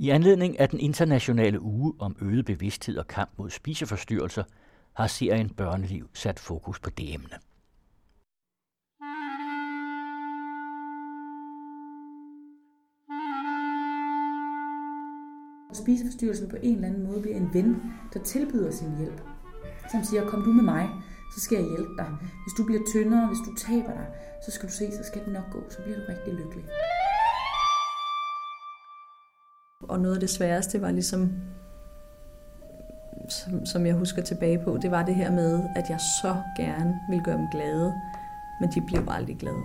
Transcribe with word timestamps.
I 0.00 0.10
anledning 0.10 0.60
af 0.60 0.68
den 0.68 0.80
internationale 0.80 1.60
uge 1.60 1.94
om 1.98 2.16
øget 2.20 2.44
bevidsthed 2.44 2.96
og 2.96 3.06
kamp 3.06 3.30
mod 3.36 3.50
spiseforstyrrelser, 3.50 4.44
har 4.92 5.06
serien 5.06 5.50
Børneliv 5.50 6.08
sat 6.14 6.38
fokus 6.38 6.80
på 6.80 6.90
det 6.90 7.14
emne. 7.14 7.36
Spiseforstyrrelsen 15.72 16.48
på 16.50 16.56
en 16.62 16.74
eller 16.74 16.88
anden 16.88 17.06
måde 17.06 17.22
bliver 17.22 17.36
en 17.36 17.50
ven, 17.54 17.82
der 18.12 18.22
tilbyder 18.22 18.70
sin 18.70 18.96
hjælp. 18.98 19.20
Som 19.90 20.04
siger, 20.04 20.28
kom 20.30 20.42
du 20.42 20.52
med 20.52 20.64
mig, 20.64 20.88
så 21.34 21.40
skal 21.40 21.56
jeg 21.56 21.68
hjælpe 21.68 21.96
dig. 21.98 22.10
Hvis 22.44 22.54
du 22.58 22.64
bliver 22.64 22.82
tyndere, 22.92 23.26
hvis 23.26 23.42
du 23.46 23.54
taber 23.56 23.92
dig, 23.92 24.06
så 24.44 24.50
skal 24.50 24.68
du 24.68 24.74
se, 24.74 24.92
så 24.92 25.02
skal 25.04 25.24
det 25.24 25.32
nok 25.32 25.50
gå, 25.52 25.60
så 25.70 25.78
bliver 25.82 25.96
du 25.98 26.04
rigtig 26.08 26.32
lykkelig. 26.34 26.64
Og 29.88 30.00
noget 30.00 30.14
af 30.14 30.20
det 30.20 30.30
sværeste 30.30 30.80
var 30.80 30.90
ligesom, 30.90 31.32
som, 33.28 33.66
som 33.66 33.86
jeg 33.86 33.94
husker 33.94 34.22
tilbage 34.22 34.64
på, 34.64 34.78
det 34.82 34.90
var 34.90 35.04
det 35.04 35.14
her 35.14 35.30
med, 35.30 35.68
at 35.76 35.90
jeg 35.90 36.00
så 36.22 36.42
gerne 36.56 37.00
ville 37.08 37.24
gøre 37.24 37.36
dem 37.36 37.48
glade, 37.52 37.94
men 38.60 38.70
de 38.74 38.80
blev 38.86 39.06
aldrig 39.08 39.36
glade. 39.38 39.64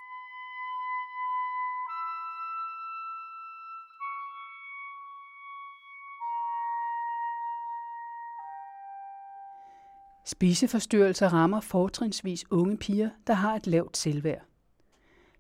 Spiseforstyrrelser 10.26 11.34
rammer 11.34 11.60
fortrinsvis 11.60 12.52
unge 12.52 12.78
piger, 12.78 13.10
der 13.28 13.34
har 13.34 13.56
et 13.56 13.68
lavt 13.68 13.98
selvværd. 13.98 14.42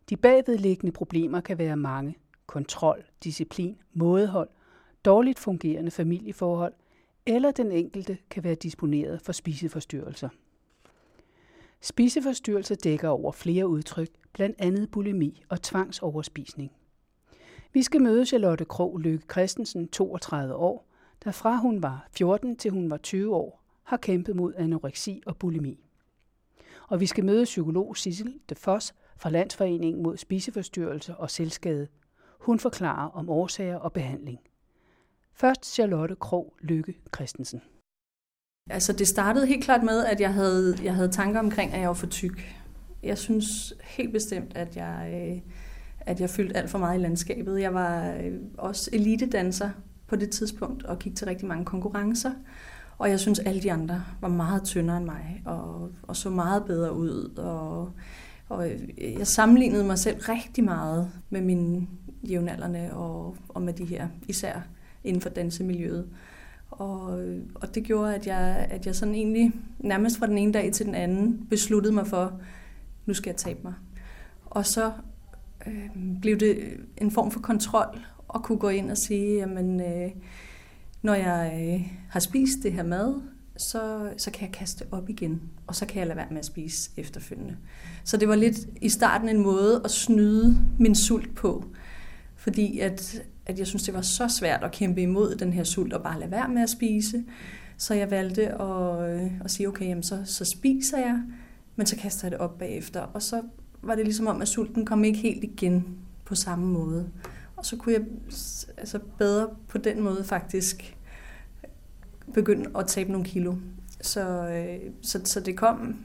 De 0.10 0.18
bagvedliggende 0.18 0.92
problemer 0.92 1.42
kan 1.42 1.58
være 1.58 1.76
mange. 1.76 2.16
Kontrol, 2.48 3.04
disciplin, 3.24 3.78
mådehold, 3.94 4.50
dårligt 5.06 5.40
fungerende 5.40 5.92
familieforhold, 5.92 6.74
eller 7.26 7.52
den 7.52 7.72
enkelte 7.72 8.18
kan 8.30 8.44
være 8.44 8.56
disponeret 8.56 9.22
for 9.22 9.32
spiseforstyrrelser. 9.32 10.30
Spiseforstyrrelser 11.82 12.76
dækker 12.76 13.10
over 13.10 13.32
flere 13.32 13.68
udtryk, 13.68 14.10
blandt 14.34 14.56
andet 14.60 14.92
bulimi 14.92 15.44
og 15.50 15.62
tvangsoverspisning. 15.62 16.72
Vi 17.74 17.84
skal 17.84 18.02
møde 18.02 18.26
Charlotte 18.26 18.66
Krog 18.66 19.00
Lykke 19.00 19.26
Christensen, 19.32 19.88
32 19.88 20.56
år, 20.56 20.88
der 21.24 21.32
fra 21.32 21.58
hun 21.58 21.84
var 21.84 22.08
14 22.12 22.56
til 22.56 22.72
hun 22.72 22.90
var 22.90 22.98
20 22.98 23.36
år, 23.36 23.64
har 23.84 23.98
kæmpet 23.98 24.36
mod 24.36 24.54
anoreksi 24.58 25.22
og 25.26 25.38
bulimi. 25.38 25.80
Og 26.90 27.00
vi 27.00 27.06
skal 27.06 27.26
møde 27.26 27.44
psykolog 27.44 27.98
Sissel 27.98 28.40
de 28.50 28.56
Foss 28.56 28.96
fra 29.18 29.30
Landsforeningen 29.30 30.04
mod 30.04 30.18
spiseforstyrrelser 30.18 31.14
og 31.14 31.32
selvskade. 31.32 31.88
Hun 32.40 32.60
forklarer 32.60 33.10
om 33.10 33.30
årsager 33.30 33.78
og 33.78 33.94
behandling. 33.94 34.40
Først 35.38 35.74
Charlotte 35.74 36.16
Krog 36.16 36.54
Lykke 36.62 36.96
Christensen. 37.16 37.62
Altså 38.70 38.94
det 38.94 39.08
startede 39.08 39.48
helt 39.48 39.64
klart 39.64 39.84
med, 39.84 40.06
at 40.06 40.22
jeg 40.22 40.34
havde, 40.34 40.78
jeg 40.84 40.96
havde 40.96 41.12
tanker 41.12 41.40
omkring, 41.40 41.74
at 41.74 41.80
jeg 41.80 41.88
var 41.88 41.94
for 41.94 42.08
tyk. 42.08 42.56
Jeg 43.04 43.18
synes 43.18 43.74
helt 43.84 44.14
bestemt, 44.14 44.58
at 44.58 44.76
jeg, 44.76 45.12
øh, 45.14 45.54
at 46.00 46.22
jeg 46.22 46.30
fyldte 46.30 46.58
alt 46.58 46.70
for 46.70 46.78
meget 46.78 47.00
i 47.00 47.02
landskabet. 47.02 47.62
Jeg 47.62 47.74
var 47.74 48.12
øh, 48.12 48.34
også 48.58 48.90
elitedanser 48.94 49.70
på 50.08 50.16
det 50.16 50.30
tidspunkt 50.30 50.84
og 50.84 51.00
gik 51.00 51.16
til 51.16 51.28
rigtig 51.28 51.48
mange 51.48 51.66
konkurrencer. 51.66 52.32
Og 52.98 53.10
jeg 53.10 53.20
synes, 53.20 53.40
alle 53.40 53.62
de 53.62 53.72
andre 53.72 54.04
var 54.22 54.28
meget 54.28 54.64
tyndere 54.64 54.98
end 54.98 55.06
mig, 55.06 55.42
og, 55.46 55.92
og 56.04 56.16
så 56.16 56.30
meget 56.30 56.66
bedre 56.66 56.94
ud. 56.94 57.38
Og, 57.38 57.92
og 58.50 58.72
øh, 58.72 58.80
jeg 59.20 59.28
sammenlignede 59.28 59.84
mig 59.84 60.00
selv 60.00 60.18
rigtig 60.20 60.64
meget 60.64 61.12
med 61.30 61.42
mine 61.42 61.88
jævnaldrende, 62.24 62.90
og, 62.94 63.38
og 63.50 63.62
med 63.62 63.74
de 63.74 63.86
her, 63.86 64.08
især 64.28 64.62
inden 65.06 65.22
for 65.22 65.30
dansemiljøet. 65.30 66.08
Og, 66.72 67.24
og 67.56 67.76
det 67.76 67.84
gjorde, 67.84 68.16
at 68.16 68.28
jeg, 68.28 68.68
at 68.70 68.86
jeg 68.86 68.96
sådan 68.96 69.16
egentlig 69.16 69.52
nærmest 69.80 70.18
fra 70.18 70.28
den 70.28 70.38
ene 70.38 70.54
dag 70.54 70.74
til 70.74 70.86
den 70.86 70.96
anden 70.96 71.48
besluttede 71.50 71.94
mig 71.94 72.08
for, 72.08 72.40
nu 73.06 73.14
skal 73.14 73.30
jeg 73.30 73.38
tabe 73.38 73.60
mig. 73.64 73.74
Og 74.46 74.66
så 74.66 74.92
øh, 75.68 75.90
blev 76.22 76.38
det 76.38 76.58
en 76.98 77.12
form 77.12 77.32
for 77.32 77.40
kontrol 77.40 78.00
at 78.36 78.44
kunne 78.44 78.58
gå 78.58 78.70
ind 78.70 78.92
og 78.92 78.98
sige, 78.98 79.36
jamen, 79.36 79.82
øh, 79.82 80.12
når 81.02 81.14
jeg 81.14 81.72
øh, 81.74 81.88
har 82.10 82.20
spist 82.20 82.64
det 82.64 82.74
her 82.74 82.84
mad, 82.84 83.22
så, 83.58 84.14
så 84.18 84.32
kan 84.32 84.42
jeg 84.42 84.52
kaste 84.52 84.86
op 84.92 85.10
igen, 85.10 85.42
og 85.68 85.76
så 85.76 85.86
kan 85.86 86.00
jeg 86.00 86.08
lade 86.08 86.18
være 86.18 86.28
med 86.30 86.40
at 86.40 86.46
spise 86.46 86.92
efterfølgende. 86.98 87.58
Så 88.04 88.18
det 88.18 88.28
var 88.28 88.36
lidt 88.36 88.58
i 88.82 88.90
starten 88.90 89.30
en 89.30 89.44
måde 89.44 89.82
at 89.84 89.92
snyde 89.92 90.58
min 90.80 90.96
sult 90.96 91.36
på, 91.36 91.66
fordi 92.36 92.80
at, 92.80 93.24
at 93.46 93.60
jeg 93.60 93.68
synes, 93.68 93.84
det 93.84 93.94
var 93.94 94.02
så 94.02 94.28
svært 94.28 94.64
at 94.64 94.72
kæmpe 94.72 95.02
imod 95.02 95.36
den 95.36 95.54
her 95.54 95.64
sult 95.64 95.94
og 95.94 96.04
bare 96.04 96.20
lade 96.20 96.32
være 96.32 96.50
med 96.50 96.62
at 96.62 96.70
spise. 96.70 97.24
Så 97.78 97.94
jeg 97.94 98.12
valgte 98.12 98.62
at, 98.62 99.10
øh, 99.10 99.32
at 99.44 99.52
sige, 99.52 99.68
okay, 99.68 99.86
jamen 99.86 100.04
så, 100.04 100.22
så 100.26 100.46
spiser 100.46 100.98
jeg, 100.98 101.22
men 101.76 101.88
så 101.88 101.96
kaster 101.96 102.28
jeg 102.28 102.32
det 102.32 102.40
op 102.40 102.58
bagefter. 102.58 103.02
Og 103.02 103.22
så 103.22 103.42
var 103.82 103.96
det 103.96 104.06
ligesom 104.06 104.28
om, 104.28 104.42
at 104.42 104.48
sulten 104.48 104.86
kom 104.86 105.04
ikke 105.04 105.20
helt 105.20 105.44
igen 105.44 105.98
på 106.26 106.36
samme 106.36 106.66
måde. 106.66 107.10
Og 107.56 107.66
så 107.66 107.78
kunne 107.78 107.94
jeg 107.94 108.02
altså 108.78 109.00
bedre 109.18 109.50
på 109.68 109.78
den 109.78 110.02
måde 110.02 110.24
faktisk 110.24 110.98
begynde 112.34 112.70
at 112.80 112.88
tabe 112.88 113.12
nogle 113.12 113.26
kilo. 113.26 113.56
Så, 114.02 114.50
øh, 114.50 114.92
så, 115.02 115.22
så 115.24 115.40
det 115.40 115.58
kom 115.58 115.96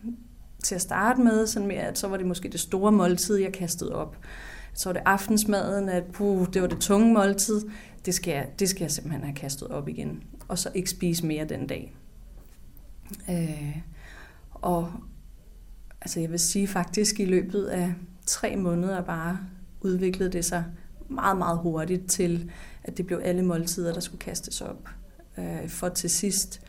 til 0.62 0.74
at 0.74 0.80
starte 0.80 1.20
med, 1.20 1.46
sådan 1.46 1.68
med, 1.68 1.76
at 1.76 1.98
så 1.98 2.08
var 2.08 2.16
det 2.16 2.26
måske 2.26 2.48
det 2.48 2.60
store 2.60 2.92
måltid, 2.92 3.36
jeg 3.36 3.52
kastede 3.52 3.94
op. 3.94 4.16
Så 4.74 4.88
var 4.88 4.92
det 4.92 5.02
aftensmaden, 5.06 5.88
at 5.88 6.04
puh, 6.12 6.46
det 6.52 6.62
var 6.62 6.68
det 6.68 6.78
tunge 6.78 7.14
måltid. 7.14 7.60
Det 8.04 8.14
skal, 8.14 8.32
jeg, 8.32 8.48
det 8.58 8.68
skal 8.68 8.84
jeg 8.84 8.90
simpelthen 8.90 9.24
have 9.24 9.34
kastet 9.34 9.68
op 9.68 9.88
igen. 9.88 10.22
Og 10.48 10.58
så 10.58 10.70
ikke 10.74 10.90
spise 10.90 11.26
mere 11.26 11.44
den 11.44 11.66
dag. 11.66 11.94
Øh, 13.30 13.76
og 14.50 14.92
altså 16.00 16.20
jeg 16.20 16.30
vil 16.30 16.38
sige 16.38 16.68
faktisk 16.68 17.20
i 17.20 17.24
løbet 17.24 17.66
af 17.66 17.94
tre 18.26 18.56
måneder 18.56 19.02
bare 19.02 19.38
udviklede 19.80 20.32
det 20.32 20.44
sig 20.44 20.64
meget, 21.08 21.38
meget 21.38 21.58
hurtigt 21.58 22.10
til, 22.10 22.50
at 22.84 22.96
det 22.96 23.06
blev 23.06 23.20
alle 23.24 23.42
måltider, 23.42 23.92
der 23.92 24.00
skulle 24.00 24.20
kastes 24.20 24.60
op. 24.60 24.88
Øh, 25.38 25.68
for 25.68 25.88
til 25.88 26.10
sidst 26.10 26.60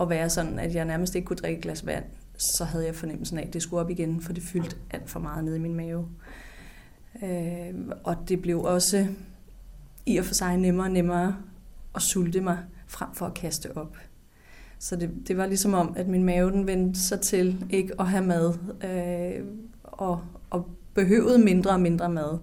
at 0.00 0.08
være 0.08 0.30
sådan, 0.30 0.58
at 0.58 0.74
jeg 0.74 0.84
nærmest 0.84 1.14
ikke 1.14 1.26
kunne 1.26 1.36
drikke 1.36 1.58
et 1.58 1.62
glas 1.62 1.86
vand, 1.86 2.04
så 2.38 2.64
havde 2.64 2.86
jeg 2.86 2.94
fornemmelsen 2.94 3.38
af, 3.38 3.46
at 3.46 3.52
det 3.52 3.62
skulle 3.62 3.80
op 3.80 3.90
igen, 3.90 4.20
for 4.20 4.32
det 4.32 4.42
fyldte 4.42 4.76
alt 4.90 5.10
for 5.10 5.20
meget 5.20 5.44
ned 5.44 5.54
i 5.54 5.58
min 5.58 5.74
mave. 5.74 6.00
Øh, 6.00 6.47
Øh, 7.22 7.74
og 8.04 8.16
det 8.28 8.42
blev 8.42 8.60
også 8.60 9.06
i 10.06 10.16
og 10.16 10.24
for 10.24 10.34
sig 10.34 10.56
nemmere 10.56 10.86
og 10.86 10.90
nemmere 10.90 11.36
at 11.94 12.02
sulte 12.02 12.40
mig, 12.40 12.58
frem 12.86 13.08
for 13.14 13.26
at 13.26 13.34
kaste 13.34 13.76
op. 13.76 13.96
Så 14.78 14.96
det, 14.96 15.10
det 15.28 15.36
var 15.36 15.46
ligesom 15.46 15.74
om, 15.74 15.94
at 15.96 16.08
min 16.08 16.24
mave 16.24 16.50
den 16.50 16.66
vendte 16.66 17.00
sig 17.00 17.20
til 17.20 17.66
ikke 17.70 18.00
at 18.00 18.06
have 18.06 18.24
mad, 18.24 18.54
øh, 18.84 19.46
og, 19.82 20.20
og 20.50 20.66
behøvede 20.94 21.38
mindre 21.38 21.70
og 21.70 21.80
mindre 21.80 22.08
mad. 22.08 22.38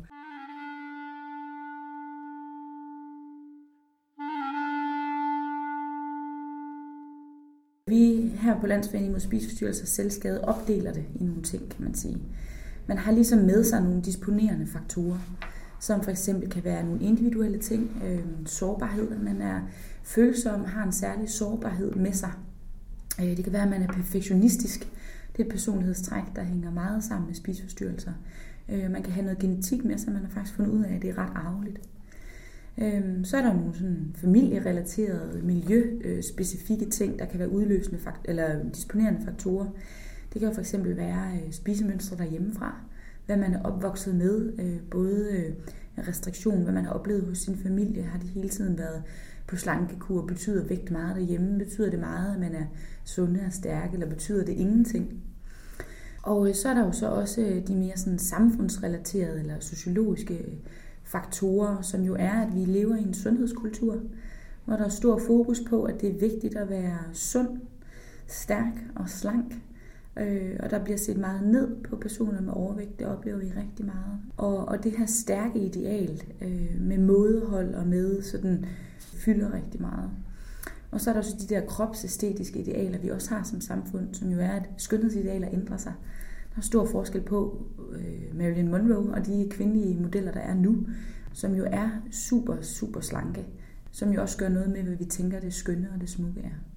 Vi 7.88 8.32
her 8.42 8.60
på 8.60 8.68
Landsforeningen 8.68 9.12
mod 9.12 9.20
spiseforstyrrelser 9.20 9.84
og 9.84 9.88
selvskade 9.88 10.42
opdeler 10.42 10.94
det 10.94 11.06
i 11.20 11.24
nogle 11.24 11.42
ting, 11.44 11.70
kan 11.70 11.84
man 11.84 11.96
sige. 11.96 12.18
Man 12.88 12.98
har 12.98 13.12
ligesom 13.12 13.40
med 13.40 13.64
sig 13.64 13.82
nogle 13.82 14.02
disponerende 14.02 14.68
faktorer, 14.68 15.20
som 15.80 16.04
for 16.04 16.12
eksempel 16.12 16.50
kan 16.50 16.64
være 16.64 16.84
nogle 16.84 17.02
individuelle 17.02 17.58
ting, 17.58 18.04
øh, 18.06 18.20
sårbarhed, 18.46 19.12
at 19.12 19.22
man 19.22 19.42
er 19.42 19.62
følsom, 20.04 20.66
har 20.66 20.84
en 20.84 20.92
særlig 20.92 21.30
sårbarhed 21.30 21.92
med 21.92 22.14
sig. 22.14 22.32
Øh, 23.20 23.38
det 23.38 23.44
kan 23.44 23.54
være, 23.54 23.64
at 23.64 23.70
man 23.70 23.82
er 23.82 23.88
perfektionistisk. 23.88 24.80
Det 25.32 25.42
er 25.42 25.46
et 25.46 25.52
personlighedstræk, 25.52 26.24
der 26.36 26.44
hænger 26.44 26.72
meget 26.72 27.04
sammen 27.04 27.28
med 27.28 27.36
spiseforstyrrelser. 27.36 28.12
Øh, 28.70 28.92
man 28.92 29.04
kan 29.04 29.14
have 29.14 29.24
noget 29.24 29.40
genetik 29.40 29.86
med 29.86 29.98
sig, 29.98 30.14
man 30.14 30.22
har 30.22 30.30
faktisk 30.30 30.56
fundet 30.56 30.72
ud 30.72 30.84
af, 30.84 30.96
at 30.96 31.02
det 31.02 31.10
er 31.10 31.18
ret 31.18 31.32
arveligt. 31.36 31.80
Øh, 32.78 33.26
så 33.26 33.38
er 33.38 33.42
der 33.42 33.54
nogle 33.54 33.74
sådan 33.74 34.16
familierelaterede, 34.16 35.42
miljøspecifikke 35.44 36.86
øh, 36.86 36.92
ting, 36.92 37.20
der 37.20 37.26
kan 37.26 37.40
være 37.40 37.52
udløsende 37.52 38.00
fakt- 38.00 38.26
eller 38.26 38.70
disponerende 38.76 39.22
faktorer. 39.26 39.68
Det 40.36 40.42
kan 40.42 40.54
for 40.54 40.62
eksempel 40.62 40.98
være 40.98 41.32
øh, 41.36 41.52
spisemønstre 41.54 42.18
derhjemmefra, 42.18 42.76
hvad 43.26 43.38
man 43.38 43.54
er 43.54 43.64
opvokset 43.64 44.16
med, 44.16 44.54
øh, 44.60 44.80
både 44.92 45.30
øh, 45.32 45.54
restriktion, 46.08 46.64
hvad 46.64 46.74
man 46.74 46.86
har 46.86 46.94
oplevet 46.94 47.24
hos 47.24 47.38
sin 47.38 47.58
familie, 47.58 48.04
har 48.04 48.20
det 48.20 48.30
hele 48.30 48.50
tiden 48.50 48.78
været 48.78 49.04
på 49.48 49.56
slankekur, 49.56 50.26
betyder 50.26 50.64
vægt 50.64 50.92
meget 50.92 51.16
derhjemme, 51.16 51.58
betyder 51.58 51.90
det 51.90 52.00
meget, 52.00 52.34
at 52.34 52.40
man 52.40 52.56
er 52.56 52.66
sund 53.06 53.38
og 53.38 53.54
stærk, 53.54 53.94
eller 53.94 54.10
betyder 54.10 54.46
det 54.46 54.54
ingenting? 54.54 55.24
Og 56.24 56.50
så 56.56 56.70
er 56.70 56.74
der 56.74 56.86
jo 56.86 56.92
så 56.92 57.10
også 57.10 57.62
de 57.68 57.76
mere 57.76 57.98
sådan 57.98 58.20
samfundsrelaterede 58.20 59.40
eller 59.40 59.60
sociologiske 59.60 60.46
faktorer, 61.04 61.82
som 61.82 62.02
jo 62.02 62.16
er, 62.20 62.42
at 62.42 62.56
vi 62.56 62.60
lever 62.60 62.96
i 62.96 63.02
en 63.02 63.14
sundhedskultur, 63.14 64.02
hvor 64.66 64.76
der 64.76 64.86
er 64.86 64.90
stor 64.90 65.22
fokus 65.28 65.62
på, 65.70 65.84
at 65.84 66.02
det 66.02 66.10
er 66.10 66.20
vigtigt 66.20 66.56
at 66.56 66.70
være 66.70 67.00
sund, 67.14 67.50
stærk 68.28 68.74
og 68.96 69.10
slank. 69.10 69.56
Øh, 70.20 70.56
og 70.60 70.70
der 70.70 70.84
bliver 70.84 70.98
set 70.98 71.18
meget 71.18 71.48
ned 71.48 71.76
på 71.84 71.96
personer 71.96 72.42
med 72.42 72.54
overvægt. 72.54 73.00
Det 73.00 73.08
oplever 73.08 73.38
vi 73.38 73.46
rigtig 73.46 73.86
meget. 73.86 74.20
Og, 74.38 74.68
og 74.68 74.84
det 74.84 74.92
her 74.98 75.06
stærke 75.06 75.60
ideal 75.60 76.22
øh, 76.42 76.82
med 76.82 76.98
mådehold 76.98 77.74
og 77.74 77.88
med 77.88 78.22
sådan 78.22 78.66
fylder 79.00 79.54
rigtig 79.54 79.82
meget. 79.82 80.10
Og 80.92 81.02
så 81.02 81.10
er 81.10 81.14
der 81.14 81.20
også 81.20 81.36
de 81.40 81.56
der 81.56 81.66
kropsæstetiske 81.66 82.60
idealer, 82.60 83.00
vi 83.00 83.10
også 83.10 83.36
har 83.36 83.44
som 83.44 83.62
samfund, 83.62 84.14
som 84.14 84.32
jo 84.32 84.40
er, 84.40 84.50
at 84.50 84.70
skønhedsidealer 84.78 85.48
ændrer 85.52 85.78
sig. 85.78 85.94
Der 86.52 86.58
er 86.58 86.62
stor 86.62 86.86
forskel 86.86 87.22
på 87.22 87.66
øh, 87.92 88.38
Marilyn 88.38 88.68
Monroe 88.68 89.14
og 89.14 89.26
de 89.26 89.48
kvindelige 89.52 90.02
modeller, 90.02 90.32
der 90.32 90.40
er 90.40 90.54
nu, 90.54 90.88
som 91.34 91.56
jo 91.56 91.66
er 91.68 91.90
super, 92.12 92.62
super 92.62 93.00
slanke, 93.00 93.46
som 93.92 94.12
jo 94.12 94.22
også 94.22 94.38
gør 94.38 94.50
noget 94.50 94.70
med, 94.70 94.84
hvad 94.84 94.96
vi 94.96 95.06
tænker, 95.06 95.40
det 95.40 95.54
skønne 95.54 95.90
og 95.96 96.02
det 96.02 96.10
smukke 96.10 96.42
er. 96.42 96.75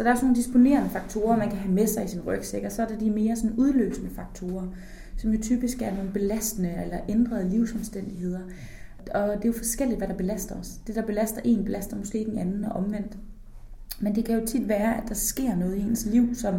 Så 0.00 0.04
der 0.04 0.10
er 0.10 0.14
sådan 0.14 0.26
nogle 0.26 0.42
disponerende 0.42 0.90
faktorer, 0.90 1.36
man 1.36 1.48
kan 1.48 1.58
have 1.58 1.74
med 1.74 1.86
sig 1.86 2.04
i 2.04 2.08
sin 2.08 2.20
rygsæk, 2.20 2.64
og 2.64 2.72
så 2.72 2.82
er 2.82 2.86
der 2.86 2.98
de 2.98 3.10
mere 3.10 3.36
sådan 3.36 3.56
udløsende 3.56 4.10
faktorer, 4.10 4.66
som 5.16 5.32
jo 5.32 5.40
typisk 5.42 5.82
er 5.82 5.94
nogle 5.94 6.10
belastende 6.10 6.74
eller 6.84 6.98
ændrede 7.08 7.48
livsomstændigheder. 7.48 8.40
Og 9.14 9.36
det 9.36 9.44
er 9.44 9.48
jo 9.48 9.52
forskelligt, 9.52 9.98
hvad 9.98 10.08
der 10.08 10.14
belaster 10.14 10.54
os. 10.54 10.68
Det, 10.86 10.94
der 10.94 11.02
belaster 11.02 11.40
en, 11.44 11.64
belaster 11.64 11.96
måske 11.96 12.18
ikke 12.18 12.30
en 12.30 12.38
anden 12.38 12.64
og 12.64 12.72
omvendt. 12.72 13.18
Men 14.00 14.14
det 14.14 14.24
kan 14.24 14.40
jo 14.40 14.46
tit 14.46 14.68
være, 14.68 15.02
at 15.02 15.08
der 15.08 15.14
sker 15.14 15.56
noget 15.56 15.76
i 15.76 15.80
ens 15.80 16.06
liv, 16.06 16.34
som, 16.34 16.54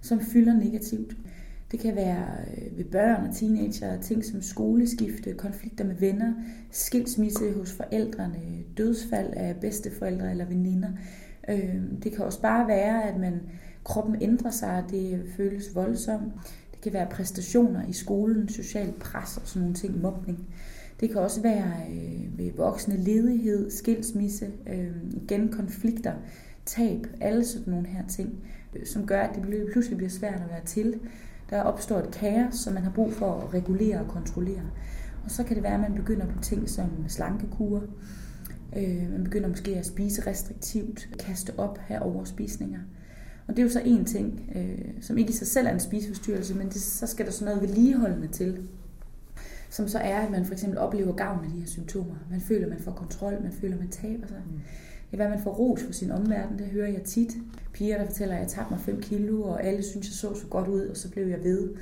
som 0.00 0.20
fylder 0.20 0.54
negativt. 0.54 1.16
Det 1.72 1.80
kan 1.80 1.96
være 1.96 2.26
øh, 2.56 2.78
ved 2.78 2.84
børn 2.84 3.26
og 3.26 3.34
teenager, 3.34 4.00
ting 4.00 4.24
som 4.24 4.42
skoleskifte, 4.42 5.32
konflikter 5.32 5.84
med 5.84 5.94
venner, 5.94 6.34
skilsmisse 6.70 7.52
hos 7.52 7.72
forældrene, 7.72 8.40
dødsfald 8.76 9.32
af 9.32 9.56
bedsteforældre 9.60 10.30
eller 10.30 10.44
veninder. 10.44 10.88
Øh, 11.48 11.80
det 12.02 12.12
kan 12.12 12.24
også 12.24 12.40
bare 12.40 12.68
være, 12.68 13.04
at 13.04 13.20
man 13.20 13.40
kroppen 13.84 14.22
ændrer 14.22 14.50
sig, 14.50 14.84
det 14.90 15.22
føles 15.36 15.74
voldsomt. 15.74 16.32
Det 16.72 16.80
kan 16.82 16.92
være 16.92 17.06
præstationer 17.10 17.86
i 17.88 17.92
skolen, 17.92 18.48
social 18.48 18.92
pres 19.00 19.36
og 19.36 19.48
sådan 19.48 19.62
nogle 19.62 19.74
ting, 19.74 20.00
mobning. 20.00 20.46
Det 21.00 21.10
kan 21.10 21.20
også 21.20 21.42
være 21.42 21.72
øh, 21.90 22.38
ved 22.38 22.50
voksne 22.56 22.96
ledighed, 22.96 23.70
skilsmisse, 23.70 24.50
øhm, 24.66 25.12
igen 25.12 25.48
konflikter, 25.48 26.12
tab, 26.66 27.06
alle 27.20 27.44
sådan 27.44 27.72
nogle 27.72 27.86
her 27.86 28.06
ting, 28.06 28.44
øh, 28.76 28.86
som 28.86 29.06
gør, 29.06 29.20
at 29.20 29.34
det 29.34 29.66
pludselig 29.72 29.96
bliver 29.96 30.10
svært 30.10 30.40
at 30.40 30.48
være 30.50 30.64
til. 30.64 31.00
Der 31.50 31.62
opstår 31.62 31.98
et 31.98 32.10
kaos, 32.10 32.54
som 32.54 32.72
man 32.72 32.82
har 32.82 32.90
brug 32.90 33.12
for 33.12 33.40
at 33.40 33.54
regulere 33.54 34.00
og 34.00 34.08
kontrollere. 34.08 34.62
Og 35.24 35.30
så 35.30 35.44
kan 35.44 35.56
det 35.56 35.62
være, 35.62 35.74
at 35.74 35.80
man 35.80 35.94
begynder 35.94 36.26
på 36.26 36.42
ting 36.42 36.68
som 36.68 36.90
slankekure, 37.08 37.82
Øh, 38.76 39.10
man 39.12 39.24
begynder 39.24 39.48
måske 39.48 39.76
at 39.76 39.86
spise 39.86 40.26
restriktivt, 40.26 41.08
kaste 41.18 41.52
op 41.58 41.78
her 41.78 42.00
over 42.00 42.24
spisninger. 42.24 42.80
Og 43.46 43.56
det 43.56 43.62
er 43.62 43.66
jo 43.66 43.72
så 43.72 43.82
en 43.84 44.04
ting, 44.04 44.50
øh, 44.54 44.88
som 45.00 45.18
ikke 45.18 45.30
i 45.30 45.34
sig 45.34 45.46
selv 45.46 45.66
er 45.66 45.70
en 45.70 45.80
spiseforstyrrelse, 45.80 46.54
men 46.54 46.68
det, 46.68 46.80
så 46.80 47.06
skal 47.06 47.26
der 47.26 47.32
sådan 47.32 47.54
noget 47.54 47.68
vedligeholdende 47.68 48.28
til. 48.28 48.68
Som 49.70 49.88
så 49.88 49.98
er, 49.98 50.18
at 50.20 50.30
man 50.30 50.44
for 50.44 50.52
eksempel 50.52 50.78
oplever 50.78 51.12
gavn 51.12 51.44
af 51.44 51.50
de 51.50 51.58
her 51.58 51.66
symptomer. 51.66 52.14
Man 52.30 52.40
føler, 52.40 52.68
man 52.68 52.78
får 52.78 52.92
kontrol, 52.92 53.42
man 53.42 53.52
føler, 53.52 53.76
man 53.76 53.88
taber 53.88 54.26
sig. 54.26 54.42
Mm. 54.46 54.60
Det 55.10 55.12
er, 55.12 55.16
hvad 55.16 55.28
man 55.28 55.42
får 55.42 55.50
ros 55.50 55.82
for 55.82 55.92
sin 55.92 56.10
omverden, 56.10 56.58
det 56.58 56.66
hører 56.66 56.88
jeg 56.88 57.02
tit. 57.02 57.36
Piger, 57.72 57.98
der 57.98 58.06
fortæller, 58.06 58.34
at 58.34 58.40
jeg 58.40 58.48
tabte 58.48 58.74
mig 58.74 58.80
5 58.80 59.00
kilo, 59.00 59.42
og 59.42 59.64
alle 59.64 59.82
synes, 59.82 60.06
jeg 60.06 60.14
så 60.14 60.34
så 60.34 60.46
godt 60.46 60.68
ud, 60.68 60.86
og 60.86 60.96
så 60.96 61.10
blev 61.10 61.26
jeg 61.26 61.44
ved. 61.44 61.74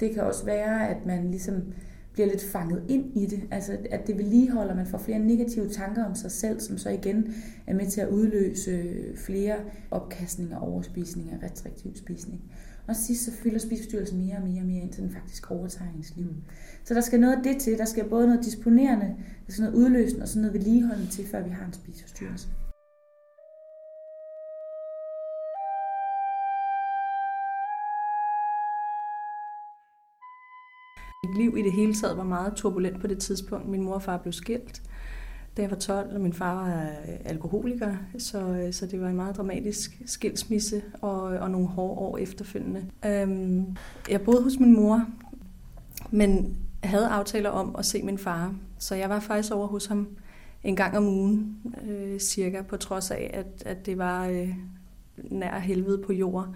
Det 0.00 0.14
kan 0.14 0.22
også 0.22 0.44
være, 0.44 0.88
at 0.88 1.06
man 1.06 1.30
ligesom 1.30 1.62
bliver 2.12 2.28
lidt 2.28 2.42
fanget 2.42 2.82
ind 2.88 3.16
i 3.16 3.26
det. 3.26 3.42
Altså, 3.50 3.78
at 3.90 4.06
det 4.06 4.18
vedligeholder, 4.18 4.74
man 4.74 4.86
får 4.86 4.98
flere 4.98 5.18
negative 5.18 5.68
tanker 5.68 6.04
om 6.04 6.14
sig 6.14 6.30
selv, 6.30 6.60
som 6.60 6.78
så 6.78 6.90
igen 6.90 7.34
er 7.66 7.74
med 7.74 7.86
til 7.86 8.00
at 8.00 8.08
udløse 8.08 8.94
flere 9.16 9.56
opkastninger, 9.90 10.58
overspisning 10.58 11.30
og 11.32 11.42
restriktiv 11.42 11.96
spisning. 11.96 12.42
Og 12.86 12.96
sidst 12.96 13.24
så 13.24 13.32
fylder 13.32 13.58
spiseforstyrrelsen 13.58 14.18
mere 14.18 14.36
og 14.36 14.48
mere 14.48 14.60
og 14.60 14.66
mere, 14.66 14.82
indtil 14.82 15.02
den 15.02 15.10
faktisk 15.10 15.50
overtager 15.50 15.90
ens 15.96 16.16
liv. 16.16 16.34
Så 16.84 16.94
der 16.94 17.00
skal 17.00 17.20
noget 17.20 17.36
af 17.36 17.42
det 17.42 17.58
til. 17.60 17.78
Der 17.78 17.84
skal 17.84 18.08
både 18.08 18.26
noget 18.26 18.44
disponerende, 18.44 19.14
der 19.46 19.52
skal 19.52 19.62
noget 19.62 19.76
udløsende 19.76 20.22
og 20.22 20.28
sådan 20.28 20.42
noget 20.42 20.54
vedligeholdende 20.54 21.10
til, 21.10 21.26
før 21.26 21.42
vi 21.42 21.50
har 21.50 21.66
en 21.66 21.72
spiseforstyrrelse. 21.72 22.48
Mit 31.26 31.36
liv 31.36 31.56
i 31.56 31.62
det 31.62 31.72
hele 31.72 31.94
taget 31.94 32.16
var 32.16 32.24
meget 32.24 32.54
turbulent 32.54 33.00
på 33.00 33.06
det 33.06 33.18
tidspunkt. 33.18 33.68
Min 33.68 33.82
mor 33.82 33.94
og 33.94 34.02
far 34.02 34.16
blev 34.16 34.32
skilt, 34.32 34.82
da 35.56 35.62
jeg 35.62 35.70
var 35.70 35.76
12, 35.76 36.14
og 36.14 36.20
min 36.20 36.32
far 36.32 36.54
var 36.54 36.82
øh, 36.82 37.16
alkoholiker, 37.24 37.96
så, 38.18 38.38
øh, 38.38 38.72
så 38.72 38.86
det 38.86 39.00
var 39.00 39.08
en 39.08 39.16
meget 39.16 39.36
dramatisk 39.36 40.02
skilsmisse 40.06 40.82
og, 41.00 41.34
øh, 41.34 41.42
og 41.42 41.50
nogle 41.50 41.68
hårde 41.68 42.00
år 42.00 42.18
efterfølgende. 42.18 42.84
Øhm, 43.06 43.76
jeg 44.08 44.20
boede 44.20 44.42
hos 44.42 44.58
min 44.58 44.76
mor, 44.76 45.06
men 46.10 46.56
havde 46.82 47.08
aftaler 47.08 47.50
om 47.50 47.76
at 47.76 47.86
se 47.86 48.02
min 48.02 48.18
far, 48.18 48.54
så 48.78 48.94
jeg 48.94 49.08
var 49.08 49.20
faktisk 49.20 49.52
over 49.52 49.66
hos 49.66 49.86
ham 49.86 50.08
en 50.64 50.76
gang 50.76 50.96
om 50.96 51.04
ugen, 51.04 51.56
øh, 51.88 52.20
cirka, 52.20 52.62
på 52.62 52.76
trods 52.76 53.10
af, 53.10 53.30
at, 53.34 53.62
at 53.66 53.86
det 53.86 53.98
var 53.98 54.26
øh, 54.26 54.54
nær 55.16 55.58
helvede 55.58 56.02
på 56.06 56.12
jord. 56.12 56.48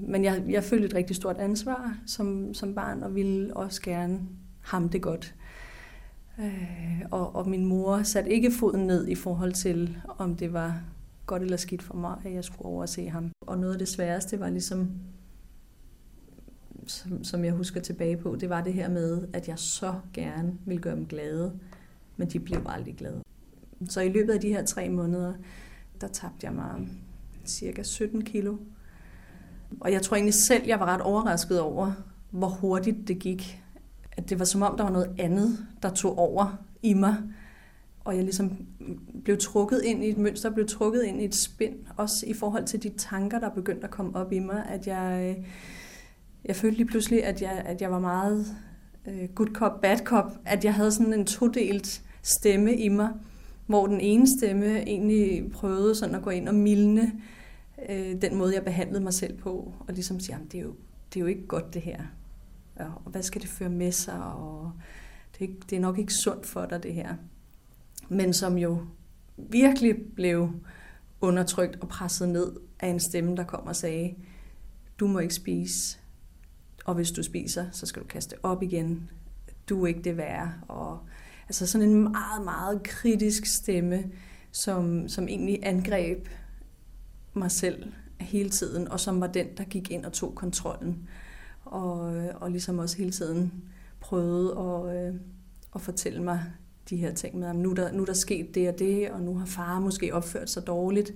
Men 0.00 0.24
jeg, 0.24 0.44
jeg 0.48 0.64
følte 0.64 0.86
et 0.86 0.94
rigtig 0.94 1.16
stort 1.16 1.36
ansvar 1.38 1.98
som, 2.06 2.54
som 2.54 2.74
barn, 2.74 3.02
og 3.02 3.14
ville 3.14 3.56
også 3.56 3.82
gerne 3.82 4.20
ham 4.60 4.88
det 4.88 5.02
godt. 5.02 5.34
Øh, 6.40 7.02
og, 7.10 7.36
og 7.36 7.48
min 7.48 7.64
mor 7.64 8.02
satte 8.02 8.30
ikke 8.30 8.50
foden 8.50 8.86
ned 8.86 9.08
i 9.08 9.14
forhold 9.14 9.52
til, 9.52 9.98
om 10.18 10.36
det 10.36 10.52
var 10.52 10.82
godt 11.26 11.42
eller 11.42 11.56
skidt 11.56 11.82
for 11.82 11.94
mig, 11.94 12.16
at 12.24 12.32
jeg 12.32 12.44
skulle 12.44 12.64
over 12.64 12.82
og 12.82 12.88
se 12.88 13.08
ham. 13.08 13.30
Og 13.46 13.58
noget 13.58 13.72
af 13.72 13.78
det 13.78 13.88
sværeste 13.88 14.40
var 14.40 14.50
ligesom, 14.50 14.90
som, 16.86 17.24
som 17.24 17.44
jeg 17.44 17.52
husker 17.52 17.80
tilbage 17.80 18.16
på, 18.16 18.36
det 18.36 18.48
var 18.48 18.62
det 18.62 18.72
her 18.72 18.88
med, 18.88 19.28
at 19.32 19.48
jeg 19.48 19.58
så 19.58 19.94
gerne 20.12 20.58
ville 20.66 20.82
gøre 20.82 20.96
dem 20.96 21.06
glade, 21.06 21.58
men 22.16 22.28
de 22.28 22.40
blev 22.40 22.62
aldrig 22.66 22.96
glade. 22.96 23.22
Så 23.88 24.00
i 24.00 24.08
løbet 24.08 24.32
af 24.32 24.40
de 24.40 24.48
her 24.48 24.64
tre 24.64 24.88
måneder, 24.88 25.32
der 26.00 26.08
tabte 26.08 26.46
jeg 26.46 26.54
mig 26.54 26.88
cirka 27.46 27.82
17 27.82 28.24
kilo. 28.24 28.56
Og 29.80 29.92
jeg 29.92 30.02
tror 30.02 30.16
egentlig 30.16 30.34
selv, 30.34 30.66
jeg 30.66 30.80
var 30.80 30.86
ret 30.86 31.00
overrasket 31.00 31.60
over, 31.60 31.92
hvor 32.30 32.48
hurtigt 32.48 33.08
det 33.08 33.18
gik. 33.18 33.62
At 34.16 34.30
det 34.30 34.38
var 34.38 34.44
som 34.44 34.62
om, 34.62 34.76
der 34.76 34.84
var 34.84 34.90
noget 34.90 35.10
andet, 35.18 35.66
der 35.82 35.90
tog 35.90 36.18
over 36.18 36.58
i 36.82 36.94
mig. 36.94 37.16
Og 38.04 38.16
jeg 38.16 38.24
ligesom 38.24 38.66
blev 39.24 39.38
trukket 39.38 39.82
ind 39.84 40.04
i 40.04 40.08
et 40.08 40.18
mønster, 40.18 40.50
blev 40.50 40.66
trukket 40.66 41.02
ind 41.02 41.20
i 41.20 41.24
et 41.24 41.34
spind. 41.34 41.74
Også 41.96 42.26
i 42.26 42.32
forhold 42.32 42.64
til 42.64 42.82
de 42.82 42.88
tanker, 42.88 43.38
der 43.38 43.48
begyndte 43.48 43.84
at 43.84 43.90
komme 43.90 44.16
op 44.16 44.32
i 44.32 44.38
mig. 44.38 44.66
At 44.68 44.86
jeg, 44.86 45.36
jeg 46.44 46.56
følte 46.56 46.76
lige 46.76 46.86
pludselig, 46.86 47.24
at 47.24 47.42
jeg, 47.42 47.62
at 47.66 47.80
jeg 47.80 47.90
var 47.90 47.98
meget 47.98 48.46
øh, 49.06 49.28
good 49.34 49.48
cop, 49.54 49.80
bad 49.80 49.98
cop. 49.98 50.32
At 50.44 50.64
jeg 50.64 50.74
havde 50.74 50.92
sådan 50.92 51.12
en 51.12 51.26
todelt 51.26 52.02
stemme 52.22 52.76
i 52.76 52.88
mig, 52.88 53.08
hvor 53.66 53.86
den 53.86 54.00
ene 54.00 54.38
stemme 54.38 54.82
egentlig 54.82 55.52
prøvede 55.52 55.94
sådan 55.94 56.14
at 56.14 56.22
gå 56.22 56.30
ind 56.30 56.48
og 56.48 56.54
mildne 56.54 57.12
øh, 57.88 58.22
den 58.22 58.36
måde, 58.36 58.54
jeg 58.54 58.64
behandlede 58.64 59.02
mig 59.02 59.14
selv 59.14 59.38
på, 59.38 59.74
og 59.80 59.94
ligesom 59.94 60.20
sige, 60.20 60.38
det 60.52 60.58
er, 60.58 60.62
jo, 60.62 60.74
det 61.14 61.16
er 61.16 61.20
jo 61.20 61.26
ikke 61.26 61.46
godt 61.46 61.74
det 61.74 61.82
her. 61.82 62.02
Og 62.76 63.10
hvad 63.10 63.22
skal 63.22 63.40
det 63.40 63.50
føre 63.50 63.68
med 63.68 63.92
sig? 63.92 64.22
Og 64.22 64.72
det, 65.32 65.38
er, 65.38 65.42
ikke, 65.42 65.60
det 65.70 65.76
er 65.76 65.80
nok 65.80 65.98
ikke 65.98 66.14
sundt 66.14 66.46
for 66.46 66.66
dig, 66.66 66.82
det 66.82 66.94
her. 66.94 67.14
Men 68.08 68.32
som 68.32 68.58
jo 68.58 68.80
virkelig 69.36 69.96
blev 70.16 70.50
undertrykt 71.20 71.76
og 71.80 71.88
presset 71.88 72.28
ned 72.28 72.52
af 72.80 72.88
en 72.88 73.00
stemme, 73.00 73.36
der 73.36 73.44
kom 73.44 73.66
og 73.66 73.76
sagde, 73.76 74.14
du 75.00 75.06
må 75.06 75.18
ikke 75.18 75.34
spise, 75.34 75.98
og 76.84 76.94
hvis 76.94 77.10
du 77.10 77.22
spiser, 77.22 77.66
så 77.72 77.86
skal 77.86 78.02
du 78.02 78.06
kaste 78.06 78.34
op 78.42 78.62
igen. 78.62 79.10
Du 79.68 79.82
er 79.82 79.86
ikke 79.86 80.02
det 80.02 80.16
værre. 80.16 80.52
Og, 80.68 80.98
altså 81.48 81.66
sådan 81.66 81.88
en 81.88 82.02
meget, 82.02 82.44
meget 82.44 82.82
kritisk 82.82 83.46
stemme, 83.46 84.04
som, 84.52 85.08
som 85.08 85.28
egentlig 85.28 85.58
angreb 85.62 86.26
mig 87.38 87.50
selv 87.50 87.92
hele 88.20 88.50
tiden, 88.50 88.88
og 88.88 89.00
som 89.00 89.20
var 89.20 89.26
den, 89.26 89.46
der 89.56 89.64
gik 89.64 89.90
ind 89.90 90.04
og 90.04 90.12
tog 90.12 90.34
kontrollen. 90.34 91.08
Og, 91.64 92.16
øh, 92.16 92.28
og 92.34 92.50
ligesom 92.50 92.78
også 92.78 92.96
hele 92.96 93.10
tiden 93.10 93.52
prøvede 94.00 94.58
at, 94.58 95.06
øh, 95.06 95.14
at 95.74 95.80
fortælle 95.80 96.22
mig 96.22 96.42
de 96.90 96.96
her 96.96 97.14
ting 97.14 97.38
med, 97.38 97.48
at 97.48 97.56
nu, 97.56 97.72
der, 97.72 97.92
nu 97.92 98.04
der 98.04 98.12
sket 98.12 98.54
det 98.54 98.68
og 98.68 98.78
det, 98.78 99.10
og 99.10 99.20
nu 99.20 99.34
har 99.34 99.46
far 99.46 99.80
måske 99.80 100.14
opført 100.14 100.50
sig 100.50 100.66
dårligt. 100.66 101.14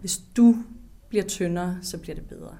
Hvis 0.00 0.18
du 0.36 0.56
bliver 1.08 1.24
tyndere, 1.24 1.78
så 1.82 1.98
bliver 1.98 2.14
det 2.14 2.28
bedre. 2.28 2.56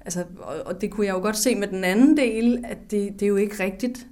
Altså, 0.00 0.24
og, 0.38 0.54
og 0.66 0.80
det 0.80 0.90
kunne 0.90 1.06
jeg 1.06 1.14
jo 1.14 1.20
godt 1.20 1.36
se 1.36 1.54
med 1.54 1.68
den 1.68 1.84
anden 1.84 2.16
del, 2.16 2.64
at 2.64 2.78
det, 2.90 3.12
det 3.12 3.22
er 3.22 3.26
jo 3.26 3.36
ikke 3.36 3.64
rigtigt. 3.64 4.06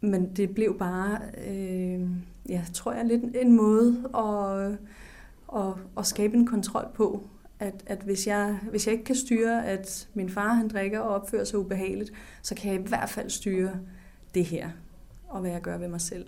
Men 0.00 0.36
det 0.36 0.54
blev 0.54 0.78
bare, 0.78 1.20
øh, 1.48 2.08
jeg 2.48 2.64
tror 2.74 2.92
jeg, 2.92 3.04
lidt 3.04 3.22
en 3.36 3.56
måde 3.56 4.10
at 4.14 4.78
og, 5.48 5.78
og 5.96 6.06
skabe 6.06 6.36
en 6.36 6.46
kontrol 6.46 6.86
på, 6.94 7.28
at, 7.60 7.82
at 7.86 7.98
hvis, 7.98 8.26
jeg, 8.26 8.58
hvis 8.70 8.86
jeg 8.86 8.92
ikke 8.92 9.04
kan 9.04 9.14
styre, 9.14 9.66
at 9.66 10.08
min 10.14 10.28
far 10.28 10.54
han 10.54 10.68
drikker 10.68 11.00
og 11.00 11.14
opfører 11.14 11.44
sig 11.44 11.58
ubehageligt, 11.58 12.12
så 12.42 12.54
kan 12.54 12.72
jeg 12.72 12.80
i 12.80 12.88
hvert 12.88 13.08
fald 13.08 13.30
styre 13.30 13.72
det 14.34 14.44
her, 14.44 14.70
og 15.28 15.40
hvad 15.40 15.50
jeg 15.50 15.60
gør 15.60 15.78
ved 15.78 15.88
mig 15.88 16.00
selv. 16.00 16.26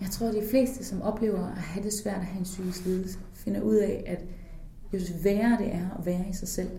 Jeg 0.00 0.10
tror, 0.10 0.28
at 0.28 0.34
de 0.34 0.42
fleste, 0.50 0.84
som 0.84 1.02
oplever 1.02 1.46
at 1.46 1.58
have 1.58 1.84
det 1.84 1.92
svært 1.92 2.18
at 2.18 2.24
have 2.24 2.38
en 2.38 2.44
psykisk 2.44 2.84
lidelse, 2.84 3.18
finder 3.34 3.60
ud 3.60 3.76
af, 3.76 4.02
at 4.06 4.24
jo 4.92 5.00
sværere 5.06 5.58
det 5.58 5.74
er 5.74 5.98
at 5.98 6.06
være 6.06 6.24
i 6.30 6.32
sig 6.32 6.48
selv, 6.48 6.70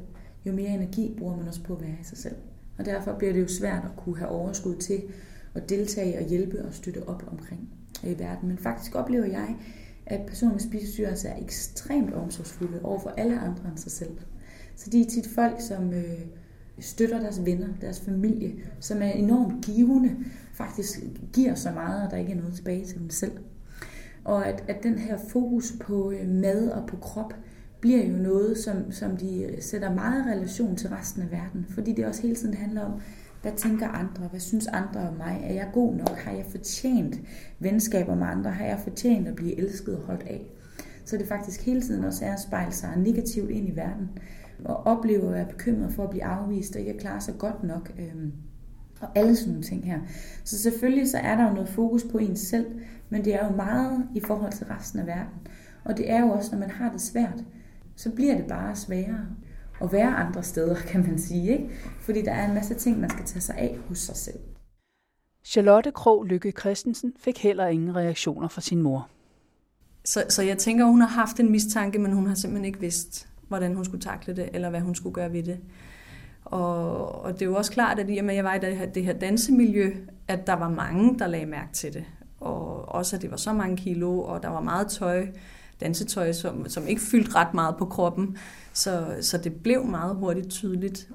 jo 0.46 0.52
mere 0.52 0.70
energi 0.70 1.16
bruger 1.18 1.38
man 1.38 1.48
også 1.48 1.64
på 1.64 1.76
at 1.76 1.82
være 1.82 1.98
i 2.02 2.04
sig 2.04 2.18
selv. 2.18 2.36
Og 2.78 2.86
derfor 2.86 3.14
bliver 3.14 3.34
det 3.34 3.42
jo 3.42 3.48
svært 3.48 3.86
at 3.86 3.92
kunne 3.98 4.18
have 4.18 4.30
overskud 4.30 4.76
til 4.76 5.04
at 5.56 5.70
deltage 5.70 6.20
og 6.20 6.26
hjælpe 6.26 6.66
og 6.66 6.74
støtte 6.74 7.08
op 7.08 7.24
omkring 7.32 7.70
øh, 8.04 8.12
i 8.12 8.20
verden. 8.20 8.50
Men 8.50 8.58
faktisk 8.58 8.96
oplever 8.96 9.26
jeg, 9.26 9.56
at 10.08 10.26
personer 10.28 10.52
med 10.52 10.60
spiseforstyrrelser 10.60 11.30
er 11.30 11.44
ekstremt 11.44 12.14
omsorgsfulde 12.14 12.80
over 12.84 13.00
for 13.00 13.10
alle 13.10 13.40
andre 13.40 13.70
end 13.70 13.78
sig 13.78 13.92
selv. 13.92 14.18
Så 14.76 14.90
de 14.90 15.02
er 15.02 15.06
tit 15.06 15.28
folk, 15.28 15.62
som 15.62 15.94
øh, 15.94 16.20
støtter 16.80 17.20
deres 17.20 17.46
venner, 17.46 17.68
deres 17.82 18.00
familie, 18.00 18.54
som 18.80 19.02
er 19.02 19.12
enormt 19.12 19.66
givende, 19.66 20.16
faktisk 20.54 21.00
giver 21.34 21.56
så 21.56 21.72
meget, 21.72 22.06
at 22.06 22.12
der 22.12 22.18
ikke 22.18 22.32
er 22.32 22.38
noget 22.38 22.54
tilbage 22.54 22.86
til 22.86 23.00
dem 23.00 23.10
selv. 23.10 23.32
Og 24.24 24.48
at, 24.48 24.64
at 24.68 24.84
den 24.84 24.98
her 24.98 25.18
fokus 25.30 25.74
på 25.80 26.12
øh, 26.12 26.30
mad 26.30 26.70
og 26.70 26.88
på 26.88 26.98
krop 26.98 27.34
bliver 27.80 28.06
jo 28.06 28.18
noget, 28.18 28.58
som, 28.58 28.92
som 28.92 29.18
de 29.18 29.56
sætter 29.60 29.94
meget 29.94 30.26
relation 30.26 30.76
til 30.76 30.90
resten 30.90 31.22
af 31.22 31.32
verden. 31.32 31.66
Fordi 31.70 31.94
det 31.94 32.06
også 32.06 32.22
hele 32.22 32.36
tiden 32.36 32.54
handler 32.54 32.82
om, 32.82 33.02
hvad 33.48 33.58
tænker 33.58 33.88
andre? 33.88 34.28
Hvad 34.30 34.40
synes 34.40 34.68
andre 34.68 35.10
om 35.10 35.14
mig? 35.14 35.42
Er 35.44 35.54
jeg 35.54 35.70
god 35.74 35.96
nok? 35.96 36.18
Har 36.18 36.32
jeg 36.32 36.46
fortjent 36.50 37.16
venskaber 37.60 38.16
med 38.16 38.28
andre? 38.28 38.52
Har 38.52 38.66
jeg 38.66 38.80
fortjent 38.80 39.28
at 39.28 39.36
blive 39.36 39.58
elsket 39.58 39.96
og 39.96 40.02
holdt 40.02 40.24
af? 40.24 40.52
Så 41.06 41.18
det 41.18 41.28
faktisk 41.28 41.66
hele 41.66 41.82
tiden 41.82 42.04
også 42.04 42.26
er 42.26 42.34
at 42.34 42.40
spejle 42.40 42.72
sig 42.72 42.94
negativt 42.98 43.50
ind 43.50 43.70
i 43.70 43.76
verden. 43.76 44.10
Og 44.66 44.76
opleve 44.88 45.28
at 45.28 45.34
være 45.34 45.46
bekymret 45.46 45.94
for 45.94 46.04
at 46.04 46.10
blive 46.10 46.24
afvist 46.24 46.76
og 46.76 46.80
ikke 46.80 46.94
at 46.94 47.00
klare 47.00 47.22
sig 47.22 47.34
godt 47.38 47.64
nok. 47.64 47.92
Øhm, 48.00 48.34
og 49.02 49.08
alle 49.16 49.36
sådan 49.36 49.52
nogle 49.52 49.64
ting 49.64 49.86
her. 49.86 50.00
Så 50.44 50.60
selvfølgelig 50.60 51.10
så 51.10 51.18
er 51.18 51.38
der 51.38 51.48
jo 51.48 51.54
noget 51.54 51.70
fokus 51.70 52.04
på 52.04 52.18
ens 52.18 52.40
selv, 52.40 52.66
men 53.10 53.26
det 53.26 53.36
er 53.36 53.48
jo 53.48 53.56
meget 53.56 54.08
i 54.16 54.20
forhold 54.20 54.52
til 54.52 54.68
resten 54.68 55.00
af 55.00 55.08
verden. 55.08 55.40
Og 55.84 55.98
det 55.98 56.12
er 56.12 56.22
jo 56.22 56.30
også, 56.30 56.52
når 56.52 56.60
man 56.60 56.70
har 56.70 56.92
det 56.92 57.02
svært, 57.02 57.44
så 57.96 58.12
bliver 58.12 58.36
det 58.36 58.46
bare 58.48 58.76
sværere 58.76 59.26
at 59.82 59.92
være 59.92 60.16
andre 60.16 60.44
steder, 60.44 60.76
kan 60.76 61.02
man 61.02 61.20
sige. 61.20 61.52
Ikke? 61.52 61.70
Fordi 62.00 62.22
der 62.22 62.32
er 62.32 62.48
en 62.48 62.54
masse 62.54 62.74
ting, 62.74 63.00
man 63.00 63.10
skal 63.10 63.26
tage 63.26 63.42
sig 63.42 63.56
af 63.58 63.78
hos 63.88 63.98
sig 63.98 64.16
selv. 64.16 64.40
Charlotte 65.46 65.92
Krog 65.92 66.26
Lykke 66.26 66.54
Christensen 66.60 67.14
fik 67.20 67.44
heller 67.44 67.68
ingen 67.68 67.96
reaktioner 67.96 68.48
fra 68.48 68.62
sin 68.62 68.82
mor. 68.82 69.10
Så, 70.06 70.24
så 70.30 70.44
jeg 70.44 70.58
tænker, 70.58 70.86
hun 70.86 71.02
har 71.02 71.08
haft 71.08 71.40
en 71.40 71.52
mistanke, 71.52 72.00
men 72.00 72.14
hun 72.14 72.28
har 72.28 72.36
simpelthen 72.36 72.66
ikke 72.66 72.80
vidst, 72.80 73.28
hvordan 73.48 73.76
hun 73.76 73.86
skulle 73.86 74.02
takle 74.02 74.36
det, 74.36 74.50
eller 74.54 74.70
hvad 74.70 74.82
hun 74.82 74.96
skulle 74.96 75.14
gøre 75.14 75.34
ved 75.34 75.44
det. 75.44 75.60
Og, 76.46 77.22
og 77.22 77.34
det 77.34 77.42
er 77.42 77.46
jo 77.46 77.56
også 77.56 77.72
klart, 77.72 78.00
at 78.00 78.10
i 78.10 78.18
og 78.18 78.26
med, 78.26 78.34
at 78.34 78.36
jeg 78.36 78.44
var 78.44 78.56
i 78.56 78.60
det 78.60 78.78
her, 78.78 78.86
det 78.86 79.04
her 79.04 79.14
dansemiljø, 79.14 79.96
at 80.28 80.48
der 80.48 80.54
var 80.54 80.70
mange, 80.70 81.20
der 81.20 81.28
lagde 81.28 81.46
mærke 81.46 81.74
til 81.74 81.94
det. 81.94 82.06
Og 82.40 82.90
også, 82.90 83.16
at 83.16 83.22
det 83.22 83.32
var 83.32 83.38
så 83.38 83.54
mange 83.54 83.78
kilo, 83.78 84.20
og 84.20 84.44
der 84.44 84.50
var 84.50 84.62
meget 84.62 84.88
tøj, 84.88 85.28
dansetøj, 85.82 86.32
som, 86.32 86.70
som 86.70 86.88
ikke 86.88 87.02
fyldte 87.02 87.36
ret 87.36 87.54
meget 87.54 87.76
på 87.78 87.86
kroppen. 87.86 88.38
Så, 88.74 89.16
så 89.22 89.38
det 89.38 89.54
blev 89.54 89.86
meget 89.86 90.16
hurtigt 90.16 90.50
tydeligt. 90.50 91.10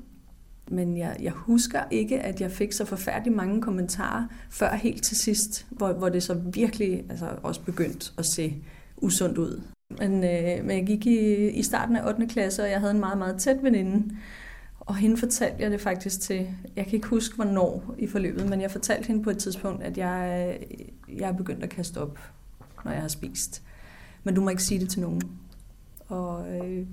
Men 0.68 0.96
jeg, 0.96 1.16
jeg 1.22 1.32
husker 1.32 1.82
ikke, 1.90 2.20
at 2.20 2.40
jeg 2.40 2.50
fik 2.50 2.72
så 2.72 2.84
forfærdeligt 2.84 3.36
mange 3.36 3.62
kommentarer 3.62 4.26
før 4.50 4.74
helt 4.74 5.02
til 5.02 5.16
sidst, 5.16 5.66
hvor, 5.70 5.92
hvor 5.92 6.08
det 6.08 6.22
så 6.22 6.34
virkelig 6.34 7.04
altså, 7.10 7.26
også 7.42 7.60
begyndte 7.60 8.10
at 8.18 8.26
se 8.26 8.54
usundt 8.96 9.38
ud. 9.38 9.60
Men, 9.98 10.24
øh, 10.24 10.64
men 10.64 10.78
jeg 10.78 10.86
gik 10.86 11.06
i, 11.06 11.48
i 11.48 11.62
starten 11.62 11.96
af 11.96 12.08
8. 12.08 12.26
klasse, 12.26 12.62
og 12.62 12.70
jeg 12.70 12.80
havde 12.80 12.92
en 12.92 13.00
meget, 13.00 13.18
meget 13.18 13.40
tæt 13.40 13.62
veninde. 13.62 14.14
Og 14.80 14.96
hende 14.96 15.16
fortalte 15.16 15.62
jeg 15.62 15.70
det 15.70 15.80
faktisk 15.80 16.20
til, 16.20 16.48
jeg 16.76 16.84
kan 16.84 16.94
ikke 16.94 17.08
huske 17.08 17.36
hvornår 17.36 17.94
i 17.98 18.06
forløbet, 18.06 18.48
men 18.48 18.60
jeg 18.60 18.70
fortalte 18.70 19.06
hende 19.06 19.22
på 19.22 19.30
et 19.30 19.38
tidspunkt, 19.38 19.82
at 19.82 19.98
jeg, 19.98 20.58
jeg 21.18 21.28
er 21.28 21.32
begyndt 21.32 21.64
at 21.64 21.70
kaste 21.70 21.98
op, 21.98 22.18
når 22.84 22.92
jeg 22.92 23.00
har 23.00 23.08
spist. 23.08 23.62
Men 24.24 24.34
du 24.34 24.40
må 24.40 24.50
ikke 24.50 24.62
sige 24.62 24.80
det 24.80 24.90
til 24.90 25.00
nogen. 25.00 25.22
Og, 26.08 26.52
øh, 26.52 26.86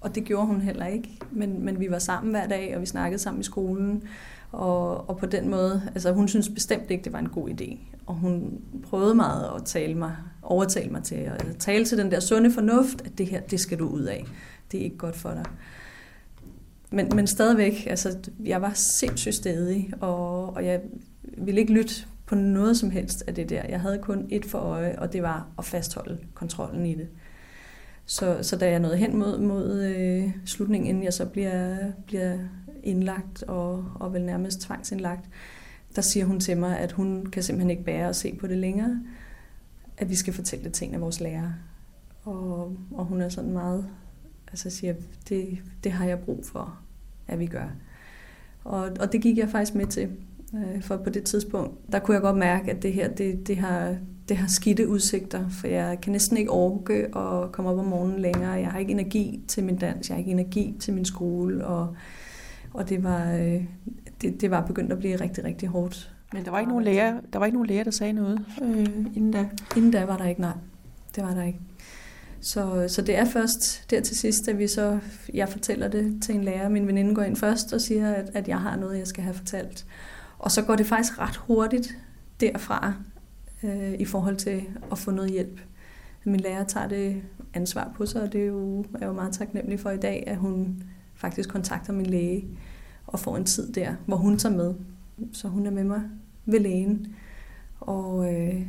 og 0.00 0.14
det 0.14 0.24
gjorde 0.24 0.46
hun 0.46 0.60
heller 0.60 0.86
ikke. 0.86 1.18
Men, 1.30 1.64
men 1.64 1.80
vi 1.80 1.90
var 1.90 1.98
sammen 1.98 2.30
hver 2.30 2.46
dag, 2.46 2.74
og 2.74 2.80
vi 2.80 2.86
snakkede 2.86 3.22
sammen 3.22 3.40
i 3.40 3.44
skolen. 3.44 4.02
Og, 4.52 5.08
og 5.08 5.16
på 5.16 5.26
den 5.26 5.48
måde, 5.48 5.82
altså 5.86 6.12
hun 6.12 6.28
synes 6.28 6.48
bestemt 6.48 6.90
ikke, 6.90 7.04
det 7.04 7.12
var 7.12 7.18
en 7.18 7.28
god 7.28 7.48
idé. 7.48 7.78
Og 8.06 8.14
hun 8.14 8.60
prøvede 8.82 9.14
meget 9.14 9.50
at 9.56 9.64
tale 9.64 9.94
mig, 9.94 10.16
overtale 10.42 10.90
mig 10.90 11.02
til 11.02 11.14
at 11.14 11.46
tale 11.58 11.84
til 11.84 11.98
den 11.98 12.10
der 12.10 12.20
sunde 12.20 12.52
fornuft, 12.52 13.02
at 13.04 13.18
det 13.18 13.26
her, 13.26 13.40
det 13.40 13.60
skal 13.60 13.78
du 13.78 13.88
ud 13.88 14.02
af. 14.02 14.26
Det 14.72 14.80
er 14.80 14.84
ikke 14.84 14.96
godt 14.96 15.16
for 15.16 15.30
dig. 15.30 15.44
Men, 16.90 17.08
men 17.14 17.26
stadigvæk, 17.26 17.86
altså, 17.86 18.18
jeg 18.44 18.62
var 18.62 18.72
sindssygt 18.74 19.34
stedig, 19.34 19.92
og, 20.00 20.54
og 20.54 20.64
jeg 20.64 20.80
ville 21.38 21.60
ikke 21.60 21.72
lytte 21.72 21.94
på 22.26 22.34
noget 22.34 22.76
som 22.76 22.90
helst 22.90 23.24
af 23.26 23.34
det 23.34 23.50
der. 23.50 23.62
Jeg 23.68 23.80
havde 23.80 23.98
kun 23.98 24.26
et 24.30 24.44
for 24.44 24.58
øje, 24.58 24.98
og 24.98 25.12
det 25.12 25.22
var 25.22 25.48
at 25.58 25.64
fastholde 25.64 26.18
kontrollen 26.34 26.86
i 26.86 26.94
det. 26.94 27.08
Så, 28.06 28.38
så 28.42 28.56
da 28.56 28.70
jeg 28.70 28.80
nåede 28.80 28.96
hen 28.96 29.16
mod, 29.16 29.38
mod 29.38 29.82
øh, 29.82 30.30
slutningen, 30.44 30.88
inden 30.88 31.04
jeg 31.04 31.12
så 31.12 31.26
bliver, 31.26 31.76
bliver 32.06 32.38
indlagt 32.82 33.42
og, 33.42 33.84
og 33.94 34.12
vel 34.12 34.24
nærmest 34.24 34.60
tvangsindlagt, 34.60 35.28
der 35.96 36.02
siger 36.02 36.26
hun 36.26 36.40
til 36.40 36.56
mig, 36.56 36.78
at 36.78 36.92
hun 36.92 37.26
kan 37.26 37.42
simpelthen 37.42 37.70
ikke 37.70 37.84
bære 37.84 38.08
at 38.08 38.16
se 38.16 38.36
på 38.40 38.46
det 38.46 38.58
længere, 38.58 39.00
at 39.98 40.10
vi 40.10 40.14
skal 40.14 40.32
fortælle 40.32 40.70
ting 40.70 40.94
af 40.94 41.00
vores 41.00 41.20
lærer. 41.20 41.52
Og, 42.24 42.76
og 42.90 43.04
hun 43.04 43.20
er 43.20 43.28
sådan 43.28 43.52
meget, 43.52 43.86
altså 44.48 44.70
siger, 44.70 44.94
det, 45.28 45.58
det 45.84 45.92
har 45.92 46.06
jeg 46.06 46.18
brug 46.18 46.44
for, 46.46 46.78
at 47.28 47.38
vi 47.38 47.46
gør. 47.46 47.68
Og, 48.64 48.90
og 49.00 49.12
det 49.12 49.22
gik 49.22 49.38
jeg 49.38 49.48
faktisk 49.48 49.74
med 49.74 49.86
til. 49.86 50.10
Øh, 50.56 50.82
for 50.82 50.96
på 50.96 51.10
det 51.10 51.24
tidspunkt, 51.24 51.92
der 51.92 51.98
kunne 51.98 52.14
jeg 52.14 52.22
godt 52.22 52.36
mærke, 52.36 52.70
at 52.70 52.82
det 52.82 52.92
her, 52.92 53.08
det, 53.08 53.46
det 53.46 53.56
har, 53.56 53.96
det 54.28 54.36
har 54.36 54.48
skidte 54.48 54.88
udsigter, 54.88 55.48
for 55.48 55.66
jeg 55.66 55.98
kan 56.02 56.12
næsten 56.12 56.36
ikke 56.36 56.50
orke 56.50 57.16
at 57.16 57.52
komme 57.52 57.70
op 57.70 57.78
om 57.78 57.84
morgenen 57.84 58.20
længere. 58.20 58.50
Jeg 58.50 58.68
har 58.68 58.78
ikke 58.78 58.92
energi 58.92 59.40
til 59.48 59.64
min 59.64 59.76
dans, 59.76 60.08
jeg 60.08 60.14
har 60.14 60.18
ikke 60.18 60.30
energi 60.30 60.74
til 60.80 60.94
min 60.94 61.04
skole, 61.04 61.66
og, 61.66 61.96
og 62.72 62.88
det, 62.88 63.02
var, 63.02 63.32
øh, 63.32 63.64
det, 64.22 64.40
det 64.40 64.50
var 64.50 64.66
begyndt 64.66 64.92
at 64.92 64.98
blive 64.98 65.16
rigtig, 65.16 65.44
rigtig 65.44 65.68
hårdt. 65.68 66.10
Men 66.32 66.44
der 66.44 66.50
var 66.50 66.58
ikke 66.58 66.70
nogen 66.70 66.84
læger, 66.84 67.20
der, 67.32 67.38
var 67.38 67.46
ikke 67.46 67.56
nogen 67.56 67.68
læger, 67.68 67.84
der 67.84 67.90
sagde 67.90 68.12
noget 68.12 68.44
øh, 68.62 68.86
inden 69.14 69.30
da? 69.30 69.48
Inden 69.76 69.90
da 69.90 70.04
var 70.04 70.16
der 70.16 70.24
ikke, 70.24 70.40
nej. 70.40 70.56
Det 71.16 71.22
var 71.22 71.34
der 71.34 71.42
ikke. 71.42 71.60
Så, 72.40 72.84
så 72.88 73.02
det 73.02 73.18
er 73.18 73.24
først 73.24 73.90
der 73.90 74.00
til 74.00 74.16
sidst, 74.16 74.48
at 74.48 74.58
vi 74.58 74.68
så, 74.68 74.98
jeg 75.34 75.48
fortæller 75.48 75.88
det 75.88 76.22
til 76.22 76.34
en 76.34 76.44
lærer. 76.44 76.68
Min 76.68 76.86
veninde 76.86 77.14
går 77.14 77.22
ind 77.22 77.36
først 77.36 77.72
og 77.72 77.80
siger, 77.80 78.12
at, 78.12 78.30
at 78.34 78.48
jeg 78.48 78.60
har 78.60 78.76
noget, 78.76 78.98
jeg 78.98 79.06
skal 79.06 79.24
have 79.24 79.34
fortalt. 79.34 79.86
Og 80.38 80.50
så 80.50 80.62
går 80.62 80.76
det 80.76 80.86
faktisk 80.86 81.18
ret 81.18 81.36
hurtigt 81.36 81.98
derfra 82.40 82.94
øh, 83.62 83.94
i 83.94 84.04
forhold 84.04 84.36
til 84.36 84.62
at 84.92 84.98
få 84.98 85.10
noget 85.10 85.30
hjælp. 85.30 85.60
Min 86.24 86.40
lærer 86.40 86.64
tager 86.64 86.88
det 86.88 87.22
ansvar 87.54 87.92
på 87.96 88.06
sig, 88.06 88.22
og 88.22 88.32
det 88.32 88.40
er 88.40 88.46
jo, 88.46 88.84
er 89.00 89.06
jo 89.06 89.12
meget 89.12 89.32
taknemmelig 89.32 89.80
for 89.80 89.90
i 89.90 89.96
dag, 89.96 90.24
at 90.26 90.36
hun 90.36 90.82
faktisk 91.14 91.48
kontakter 91.48 91.92
min 91.92 92.06
læge 92.06 92.44
og 93.06 93.20
får 93.20 93.36
en 93.36 93.44
tid 93.44 93.72
der, 93.72 93.94
hvor 94.06 94.16
hun 94.16 94.38
tager 94.38 94.56
med. 94.56 94.74
Så 95.32 95.48
hun 95.48 95.66
er 95.66 95.70
med 95.70 95.84
mig 95.84 96.02
ved 96.44 96.60
lægen. 96.60 97.14
Og, 97.80 98.34
øh, 98.34 98.66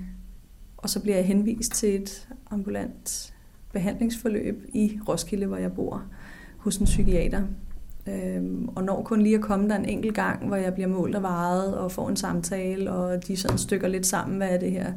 og 0.78 0.90
så 0.90 1.02
bliver 1.02 1.16
jeg 1.16 1.26
henvist 1.26 1.72
til 1.72 2.02
et 2.02 2.28
ambulant 2.52 3.34
behandlingsforløb 3.74 4.66
i 4.74 5.00
Roskilde, 5.08 5.46
hvor 5.46 5.58
jeg 5.58 5.74
bor, 5.74 6.04
hos 6.58 6.78
en 6.78 6.86
psykiater, 6.86 7.44
Øhm, 8.08 8.70
og 8.76 8.84
når 8.84 9.04
kun 9.04 9.22
lige 9.22 9.36
at 9.36 9.42
komme 9.42 9.70
der 9.70 9.76
en 9.76 9.86
enkelt 9.86 10.16
gang, 10.16 10.48
hvor 10.48 10.56
jeg 10.56 10.74
bliver 10.74 10.88
målt 10.88 11.16
og 11.16 11.24
varet 11.24 11.78
og 11.78 11.92
får 11.92 12.10
en 12.10 12.16
samtale, 12.16 12.92
og 12.92 13.28
de 13.28 13.38
sådan 13.38 13.58
stykker 13.58 13.88
lidt 13.88 14.06
sammen, 14.06 14.38
hvad 14.38 14.50
er 14.50 14.58
det 14.58 14.72
her 14.72 14.94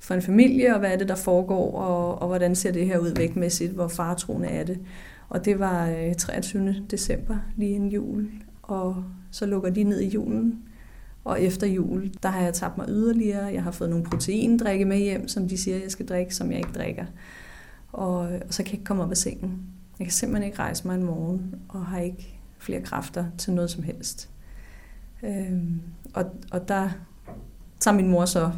for 0.00 0.14
en 0.14 0.22
familie, 0.22 0.74
og 0.74 0.78
hvad 0.78 0.92
er 0.92 0.96
det, 0.96 1.08
der 1.08 1.14
foregår, 1.14 1.72
og, 1.72 2.22
og 2.22 2.28
hvordan 2.28 2.54
ser 2.54 2.72
det 2.72 2.86
her 2.86 2.98
ud 2.98 3.14
vægtmæssigt, 3.16 3.72
hvor 3.72 3.88
faretroende 3.88 4.48
er 4.48 4.64
det. 4.64 4.78
Og 5.28 5.44
det 5.44 5.58
var 5.58 5.88
øh, 5.88 6.14
23. 6.14 6.74
december, 6.90 7.36
lige 7.56 7.74
en 7.74 7.88
jul, 7.88 8.30
og 8.62 9.04
så 9.30 9.46
lukker 9.46 9.70
de 9.70 9.82
ned 9.84 10.00
i 10.00 10.08
julen, 10.08 10.62
og 11.24 11.42
efter 11.42 11.66
jul, 11.66 12.10
der 12.22 12.28
har 12.28 12.40
jeg 12.40 12.54
tabt 12.54 12.78
mig 12.78 12.86
yderligere. 12.88 13.44
Jeg 13.44 13.62
har 13.62 13.70
fået 13.70 13.90
nogle 13.90 14.04
proteindrikke 14.04 14.84
med 14.84 14.98
hjem, 14.98 15.28
som 15.28 15.48
de 15.48 15.58
siger, 15.58 15.76
jeg 15.76 15.90
skal 15.90 16.06
drikke, 16.06 16.34
som 16.34 16.50
jeg 16.50 16.58
ikke 16.58 16.72
drikker. 16.74 17.04
Og, 17.92 18.18
og 18.18 18.40
så 18.50 18.62
kan 18.62 18.66
jeg 18.66 18.74
ikke 18.74 18.84
komme 18.84 19.02
op 19.02 19.10
af 19.10 19.16
sengen. 19.16 19.60
Jeg 19.98 20.06
kan 20.06 20.12
simpelthen 20.12 20.46
ikke 20.46 20.58
rejse 20.58 20.86
mig 20.86 20.94
en 20.94 21.04
morgen, 21.04 21.54
og 21.68 21.86
har 21.86 21.98
ikke 21.98 22.37
flere 22.58 22.82
kræfter 22.82 23.24
til 23.38 23.52
noget 23.52 23.70
som 23.70 23.82
helst. 23.82 24.30
Øhm, 25.22 25.80
og, 26.14 26.24
og 26.50 26.68
der 26.68 26.90
tager 27.80 27.96
min 27.96 28.08
mor 28.08 28.24
så 28.24 28.52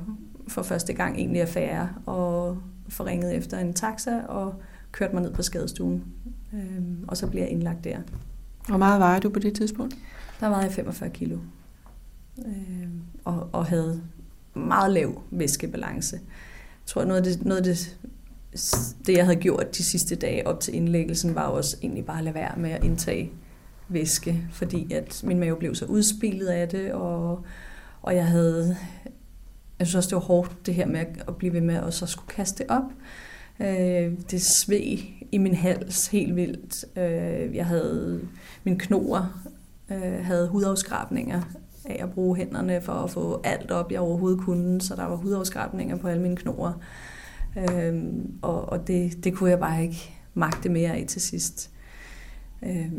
for 0.49 0.63
første 0.63 0.93
gang 0.93 1.17
egentlig 1.17 1.43
affære 1.43 1.89
og 2.07 2.59
får 2.89 3.07
ringet 3.07 3.35
efter 3.35 3.59
en 3.59 3.73
taxa 3.73 4.21
og 4.29 4.55
kørt 4.93 5.13
mig 5.13 5.23
ned 5.23 5.33
på 5.33 5.43
skadestuen. 5.43 6.05
Øhm, 6.53 7.05
og 7.09 7.17
så 7.17 7.27
bliver 7.27 7.45
jeg 7.45 7.53
indlagt 7.53 7.85
der. 7.85 7.99
Hvor 8.69 8.79
meget 8.79 9.01
vejer 9.01 9.21
du 9.21 9.29
på 9.29 9.39
det 9.39 9.55
tidspunkt? 9.55 9.95
Der 10.41 10.49
vejede 10.49 10.65
jeg 10.65 10.73
45 10.73 11.11
kilo. 11.11 11.39
Øhm, 12.39 13.03
og, 13.25 13.49
og 13.53 13.67
havde 13.67 14.03
meget 14.55 14.93
lav 14.93 15.23
væskebalance. 15.31 16.17
Jeg 16.17 16.87
tror, 16.87 17.05
noget 17.05 17.19
af 17.19 17.25
det, 17.25 17.45
noget 17.45 17.59
af 17.59 17.65
det 17.65 17.99
det, 19.07 19.17
jeg 19.17 19.25
havde 19.25 19.41
gjort 19.41 19.77
de 19.77 19.85
sidste 19.85 20.17
dage 20.17 20.47
op 20.47 20.61
til 20.61 20.75
indlæggelsen, 20.75 21.35
var 21.35 21.43
også 21.43 21.77
egentlig 21.83 22.05
bare 22.05 22.19
at 22.19 22.25
lade 22.25 22.35
være 22.35 22.57
med 22.57 22.71
at 22.71 22.85
indtage 22.85 23.33
væske, 23.93 24.43
fordi 24.53 24.93
at 24.93 25.21
min 25.25 25.39
mave 25.39 25.57
blev 25.57 25.75
så 25.75 25.85
udspillet 25.85 26.47
af 26.47 26.69
det, 26.69 26.93
og, 26.93 27.45
og 28.03 28.15
jeg 28.15 28.27
havde, 28.27 28.77
jeg 29.79 29.87
synes 29.87 29.95
også, 29.95 30.09
det 30.09 30.15
var 30.15 30.21
hårdt, 30.21 30.67
det 30.67 30.75
her 30.75 30.87
med 30.87 31.05
at 31.29 31.37
blive 31.37 31.53
ved 31.53 31.61
med 31.61 31.75
at 31.75 31.95
så 31.95 32.07
skulle 32.07 32.29
kaste 32.29 32.65
det 32.65 32.71
op. 32.71 32.93
Øh, 33.61 34.13
det 34.31 34.43
sved 34.43 34.99
i 35.33 35.39
min 35.39 35.55
hals 35.55 36.07
helt 36.07 36.37
vildt. 36.37 36.85
Øh, 36.99 37.57
jeg 37.57 37.67
havde 37.67 38.21
min 38.65 38.79
knoer 38.79 39.51
øh, 39.91 40.25
havde 40.25 40.49
hudafskrabninger 40.49 41.43
af 41.85 42.03
at 42.03 42.13
bruge 42.13 42.37
hænderne 42.37 42.81
for 42.81 42.93
at 42.93 43.11
få 43.11 43.41
alt 43.45 43.71
op, 43.71 43.93
jeg 43.93 44.01
overhovedet 44.01 44.41
kunne, 44.41 44.81
så 44.81 44.97
der 44.97 45.05
var 45.05 45.17
hudafskrabninger 45.17 45.97
på 45.97 46.09
alle 46.09 46.23
mine 46.23 46.37
knoer. 46.37 46.73
Øh, 47.57 48.05
og 48.43 48.69
og 48.69 48.87
det, 48.87 49.25
det 49.25 49.35
kunne 49.35 49.51
jeg 49.51 49.59
bare 49.59 49.83
ikke 49.83 50.17
magte 50.35 50.69
mere 50.69 50.91
af 50.91 51.05
til 51.09 51.21
sidst. 51.21 51.71
Øh, 52.63 52.93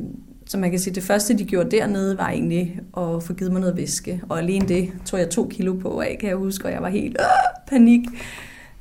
så 0.51 0.57
man 0.57 0.71
kan 0.71 0.79
sige, 0.79 0.91
at 0.91 0.95
det 0.95 1.03
første, 1.03 1.37
de 1.37 1.45
gjorde 1.45 1.71
dernede, 1.71 2.17
var 2.17 2.29
egentlig 2.29 2.79
at 2.97 3.23
få 3.23 3.33
givet 3.33 3.51
mig 3.51 3.61
noget 3.61 3.77
væske. 3.77 4.21
Og 4.29 4.39
alene 4.39 4.67
det 4.67 4.93
tog 5.05 5.19
jeg 5.19 5.29
to 5.29 5.47
kilo 5.47 5.73
på 5.73 6.01
af, 6.01 6.17
kan 6.19 6.29
jeg 6.29 6.37
huske, 6.37 6.65
og 6.65 6.71
jeg 6.71 6.81
var 6.81 6.89
helt 6.89 7.17
øh, 7.19 7.25
panik. 7.67 8.01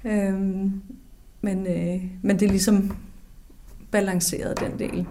Øhm, 0.04 0.82
men, 1.40 1.66
øh, 1.66 2.02
men 2.22 2.38
det 2.38 2.46
er 2.46 2.50
ligesom 2.50 2.96
balanceret 3.90 4.60
den 4.60 4.78
del. 4.78 5.06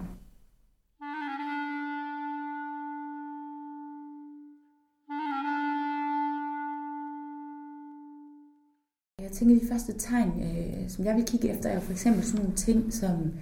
Jeg 9.22 9.30
tænker, 9.32 9.54
de 9.54 9.68
første 9.72 9.92
tegn, 9.92 10.30
øh, 10.42 10.90
som 10.90 11.04
jeg 11.04 11.16
vil 11.16 11.24
kigge 11.24 11.50
efter, 11.50 11.68
er 11.68 11.80
for 11.80 11.92
eksempel 11.92 12.24
sådan 12.24 12.40
nogle 12.40 12.56
ting 12.56 12.92
som 12.92 13.32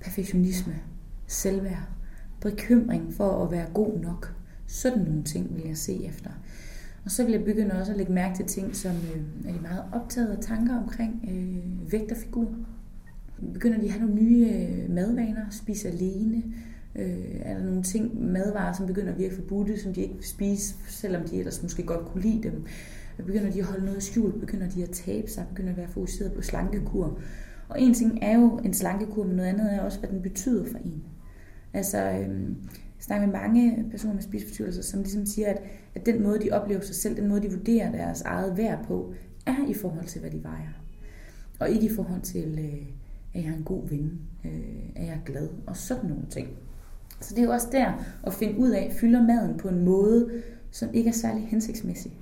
perfektionisme, 0.00 0.74
selvværd, 1.26 1.95
bekymring 2.40 3.14
for 3.14 3.44
at 3.44 3.50
være 3.50 3.66
god 3.74 3.98
nok. 4.00 4.34
Sådan 4.66 5.02
nogle 5.02 5.22
ting 5.22 5.56
vil 5.56 5.64
jeg 5.66 5.76
se 5.76 6.04
efter. 6.04 6.30
Og 7.04 7.10
så 7.10 7.24
vil 7.24 7.32
jeg 7.32 7.44
begynde 7.44 7.80
også 7.80 7.92
at 7.92 7.98
lægge 7.98 8.12
mærke 8.12 8.36
til 8.36 8.46
ting, 8.46 8.76
som 8.76 8.90
øh, 8.90 9.48
er 9.48 9.52
de 9.52 9.60
meget 9.60 9.84
optaget 9.92 10.28
af 10.28 10.38
tanker 10.40 10.76
omkring 10.76 11.28
øh, 11.30 11.92
vægt 11.92 12.12
og 12.12 12.16
figur. 12.16 12.48
Begynder 13.52 13.78
de 13.78 13.84
at 13.84 13.90
have 13.90 14.06
nogle 14.06 14.22
nye 14.22 14.48
øh, 14.48 14.90
madvaner, 14.90 15.50
spise 15.50 15.88
alene, 15.88 16.42
øh, 16.94 17.40
er 17.40 17.54
der 17.58 17.64
nogle 17.64 17.82
ting, 17.82 18.30
madvarer, 18.32 18.72
som 18.72 18.86
begynder 18.86 19.12
at 19.12 19.18
virke 19.18 19.34
forbudte, 19.34 19.80
som 19.82 19.94
de 19.94 20.00
ikke 20.00 20.14
vil 20.14 20.24
spise, 20.24 20.74
selvom 20.88 21.28
de 21.28 21.38
ellers 21.38 21.62
måske 21.62 21.82
godt 21.82 22.06
kunne 22.06 22.22
lide 22.22 22.42
dem. 22.42 22.64
Begynder 23.16 23.50
de 23.50 23.58
at 23.58 23.64
holde 23.64 23.84
noget 23.84 24.02
skjult, 24.02 24.40
begynder 24.40 24.68
de 24.68 24.82
at 24.82 24.90
tabe 24.90 25.30
sig, 25.30 25.46
begynder 25.48 25.70
at 25.70 25.76
være 25.76 25.88
fokuseret 25.88 26.32
på 26.32 26.42
slankekur. 26.42 27.18
Og 27.68 27.80
en 27.80 27.94
ting 27.94 28.18
er 28.22 28.38
jo 28.38 28.60
en 28.64 28.74
slankekur, 28.74 29.24
men 29.24 29.36
noget 29.36 29.48
andet 29.48 29.74
er 29.74 29.80
også, 29.80 29.98
hvad 29.98 30.10
den 30.10 30.22
betyder 30.22 30.64
for 30.64 30.78
en. 30.78 31.02
Altså, 31.76 31.98
øhm, 31.98 32.56
jeg 32.70 33.02
snakker 33.04 33.26
med 33.26 33.34
mange 33.40 33.84
personer 33.90 34.14
med 34.14 34.22
spiseforstyrrelser, 34.22 34.82
som 34.82 35.00
ligesom 35.00 35.26
siger, 35.26 35.48
at, 35.48 35.62
at 35.94 36.06
den 36.06 36.22
måde, 36.22 36.40
de 36.40 36.50
oplever 36.50 36.80
sig 36.80 36.94
selv, 36.94 37.16
den 37.16 37.28
måde, 37.28 37.42
de 37.42 37.50
vurderer 37.50 37.92
deres 37.92 38.22
eget 38.22 38.56
værd 38.56 38.84
på, 38.84 39.14
er 39.46 39.68
i 39.68 39.74
forhold 39.74 40.04
til, 40.04 40.20
hvad 40.20 40.30
de 40.30 40.44
vejer. 40.44 40.68
Og 41.60 41.70
ikke 41.70 41.86
i 41.86 41.94
forhold 41.94 42.20
til, 42.20 42.58
øh, 42.58 42.86
at 43.34 43.44
jeg 43.44 43.50
er 43.50 43.56
en 43.56 43.64
god 43.64 43.88
ven, 43.88 44.20
øh, 44.44 44.90
at 44.96 45.06
jeg 45.06 45.14
er 45.14 45.24
glad, 45.24 45.48
og 45.66 45.76
sådan 45.76 46.10
nogle 46.10 46.26
ting. 46.30 46.48
Så 47.20 47.34
det 47.34 47.40
er 47.40 47.46
jo 47.46 47.52
også 47.52 47.68
der 47.72 47.92
at 48.26 48.34
finde 48.34 48.58
ud 48.58 48.70
af, 48.70 48.92
fylder 49.00 49.22
maden 49.22 49.58
på 49.58 49.68
en 49.68 49.84
måde, 49.84 50.42
som 50.70 50.88
ikke 50.94 51.08
er 51.08 51.14
særlig 51.14 51.48
hensigtsmæssig. 51.48 52.12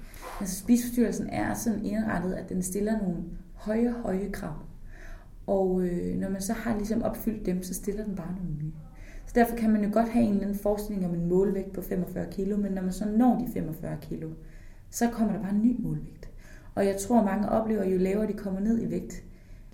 Altså 0.40 0.58
spiseforstyrrelsen 0.58 1.26
er 1.30 1.54
sådan 1.54 1.84
indrettet, 1.84 2.32
at 2.32 2.48
den 2.48 2.62
stiller 2.62 2.98
nogle 2.98 3.16
høje, 3.54 3.90
høje 3.90 4.30
krav. 4.32 4.54
Og 5.46 5.82
øh, 5.82 6.16
når 6.16 6.28
man 6.28 6.40
så 6.40 6.52
har 6.52 6.76
ligesom 6.76 7.02
opfyldt 7.02 7.46
dem, 7.46 7.62
så 7.62 7.74
stiller 7.74 8.04
den 8.04 8.14
bare 8.14 8.34
nogle 8.34 8.56
nye. 8.62 8.72
Så 9.26 9.32
derfor 9.34 9.56
kan 9.56 9.70
man 9.70 9.84
jo 9.84 9.90
godt 9.92 10.08
have 10.08 10.24
en 10.24 10.30
eller 10.30 10.42
anden 10.42 10.58
forestilling 10.58 11.06
om 11.06 11.14
en 11.14 11.28
målvægt 11.28 11.72
på 11.72 11.82
45 11.82 12.26
kilo, 12.30 12.56
men 12.56 12.72
når 12.72 12.82
man 12.82 12.92
så 12.92 13.04
når 13.16 13.38
de 13.38 13.52
45 13.52 13.96
kilo, 14.00 14.30
så 14.90 15.10
kommer 15.10 15.32
der 15.32 15.42
bare 15.42 15.54
en 15.54 15.62
ny 15.62 15.76
målvægt. 15.78 16.28
Og 16.74 16.86
jeg 16.86 16.96
tror, 16.96 17.24
mange 17.24 17.48
oplever, 17.48 17.84
jo 17.84 17.98
lavere 17.98 18.26
de 18.26 18.32
kommer 18.32 18.60
ned 18.60 18.82
i 18.82 18.90
vægt, 18.90 19.22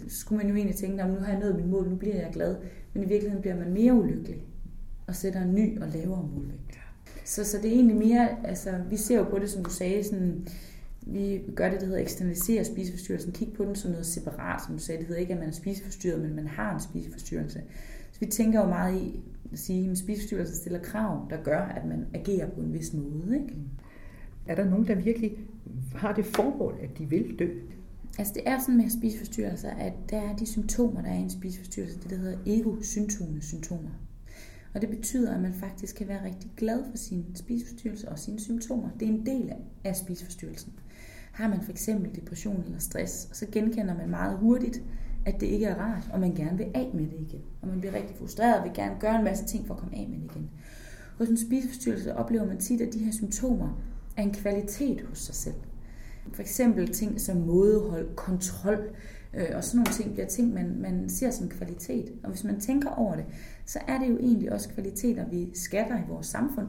skulle 0.09 0.37
man 0.39 0.49
jo 0.49 0.57
egentlig 0.57 0.77
tænke, 0.77 0.97
nu 0.97 1.15
har 1.15 1.33
jeg 1.33 1.41
nået 1.41 1.57
mit 1.57 1.69
mål, 1.69 1.89
nu 1.89 1.97
bliver 1.97 2.17
jeg 2.17 2.31
glad. 2.33 2.57
Men 2.95 3.03
i 3.03 3.07
virkeligheden 3.07 3.41
bliver 3.41 3.57
man 3.57 3.73
mere 3.73 3.95
ulykkelig 3.95 4.45
og 5.07 5.17
sætter 5.17 5.43
en 5.43 5.55
ny 5.55 5.81
og 5.81 5.89
lavere 5.89 6.29
målvægt. 6.35 6.79
Så, 7.25 7.45
så 7.45 7.57
det 7.57 7.67
er 7.67 7.73
egentlig 7.73 7.97
mere, 7.97 8.47
altså 8.47 8.71
vi 8.91 8.97
ser 8.97 9.19
jo 9.19 9.25
på 9.25 9.39
det, 9.39 9.51
som 9.51 9.65
du 9.65 9.71
sagde, 9.71 10.05
sådan, 10.05 10.47
vi 11.07 11.43
gør 11.57 11.71
det, 11.71 11.81
der 11.81 11.87
hedder 11.87 12.01
eksternalisere 12.01 12.65
spiseforstyrrelsen. 12.65 13.33
Kig 13.33 13.53
på 13.53 13.65
den 13.65 13.77
som 13.77 13.91
noget 13.91 14.07
separat, 14.07 14.63
som 14.67 14.75
du 14.75 14.83
sagde. 14.83 14.99
Det 14.99 15.07
hedder 15.07 15.21
ikke, 15.21 15.33
at 15.33 15.39
man 15.39 15.49
er 15.49 15.53
spiseforstyrret, 15.53 16.21
men 16.21 16.37
man 16.37 16.47
har 16.47 16.75
en 16.75 16.81
spiseforstyrrelse. 16.81 17.63
Vi 18.21 18.27
tænker 18.27 18.61
jo 18.61 18.67
meget 18.67 19.03
i 19.03 19.23
at 19.53 19.59
sige, 19.59 19.91
at 19.91 19.99
spiseforstyrrelse 19.99 20.57
stiller 20.57 20.79
krav, 20.79 21.27
der 21.31 21.43
gør, 21.43 21.61
at 21.61 21.85
man 21.85 22.07
agerer 22.15 22.51
på 22.51 22.61
en 22.61 22.73
vis 22.73 22.95
måde. 22.95 23.35
Ikke? 23.35 23.55
Er 24.47 24.55
der 24.55 24.65
nogen, 24.65 24.87
der 24.87 24.95
virkelig 24.95 25.37
har 25.95 26.15
det 26.15 26.27
formål, 26.27 26.79
at 26.83 26.99
de 26.99 27.11
vil 27.11 27.39
dø? 27.39 27.49
Altså 28.19 28.35
det 28.35 28.43
er 28.47 28.59
sådan 28.59 28.77
med 28.77 28.91
spiseforstyrrelser, 28.91 29.71
at 29.71 29.93
der 30.11 30.21
er 30.21 30.37
de 30.37 30.47
symptomer, 30.47 31.03
der 31.03 31.09
er 31.09 31.19
i 31.19 31.23
en 31.23 31.31
spiseforstyrrelse, 31.31 32.01
det 32.01 32.11
der 32.11 32.17
hedder 32.17 32.39
ego-symptome 32.47 33.43
symptomer. 33.43 33.91
Og 34.75 34.81
det 34.81 34.91
betyder, 34.91 35.35
at 35.35 35.41
man 35.41 35.55
faktisk 35.55 35.97
kan 35.97 36.09
være 36.09 36.25
rigtig 36.25 36.51
glad 36.57 36.85
for 36.91 36.97
sin 36.97 37.25
spiseforstyrrelse 37.35 38.09
og 38.09 38.19
sine 38.19 38.41
symptomer. 38.41 38.89
Det 39.01 39.09
er 39.09 39.13
en 39.13 39.27
del 39.27 39.53
af 39.85 39.97
spiseforstyrrelsen. 39.97 40.73
Har 41.33 41.49
man 41.49 41.63
for 41.63 41.71
eksempel 41.71 42.17
depression 42.17 42.63
eller 42.65 42.79
stress, 42.79 43.29
så 43.33 43.47
genkender 43.53 43.97
man 43.97 44.11
meget 44.11 44.39
hurtigt, 44.39 44.83
at 45.35 45.41
det 45.41 45.47
ikke 45.47 45.67
er 45.67 45.75
rart, 45.75 46.11
og 46.13 46.21
man 46.21 46.35
gerne 46.35 46.59
vil 46.59 46.67
af 46.75 46.91
med 46.95 47.05
det 47.05 47.21
igen. 47.21 47.43
Og 47.63 47.69
man 47.69 47.81
bliver 47.81 47.95
rigtig 47.95 48.17
frustreret 48.17 48.59
og 48.59 48.65
vil 48.65 48.73
gerne 48.75 48.97
gøre 49.01 49.19
en 49.19 49.25
masse 49.25 49.45
ting 49.45 49.67
for 49.67 49.75
at 49.75 49.81
komme 49.81 49.97
af 49.97 50.09
med 50.09 50.19
det 50.19 50.25
igen. 50.25 50.51
Hos 51.19 51.29
en 51.29 51.37
spiseforstyrrelse 51.37 52.17
oplever 52.17 52.47
man 52.47 52.59
tit, 52.59 52.81
at 52.81 52.95
de 52.95 52.99
her 52.99 53.13
symptomer 53.13 53.83
er 54.17 54.23
en 54.23 54.35
kvalitet 54.35 55.01
hos 55.09 55.19
sig 55.19 55.35
selv. 55.35 55.55
For 56.33 56.43
eksempel 56.43 56.93
ting 56.93 57.21
som 57.21 57.37
mådehold, 57.37 58.17
kontrol 58.17 58.79
øh, 59.35 59.47
og 59.55 59.65
sådan 59.65 59.79
nogle 59.79 59.93
ting 59.93 60.13
bliver 60.13 60.27
ting, 60.27 60.55
man, 60.55 60.77
man 60.81 61.09
ser 61.09 61.31
som 61.31 61.49
kvalitet. 61.49 62.13
Og 62.23 62.31
hvis 62.31 62.45
man 62.45 62.61
tænker 62.61 62.91
over 62.91 63.15
det, 63.15 63.25
så 63.67 63.79
er 63.89 63.99
det 63.99 64.09
jo 64.09 64.19
egentlig 64.19 64.53
også 64.53 64.69
kvaliteter, 64.69 65.29
vi 65.29 65.51
skatter 65.55 65.99
i 65.99 66.09
vores 66.09 66.27
samfund. 66.27 66.67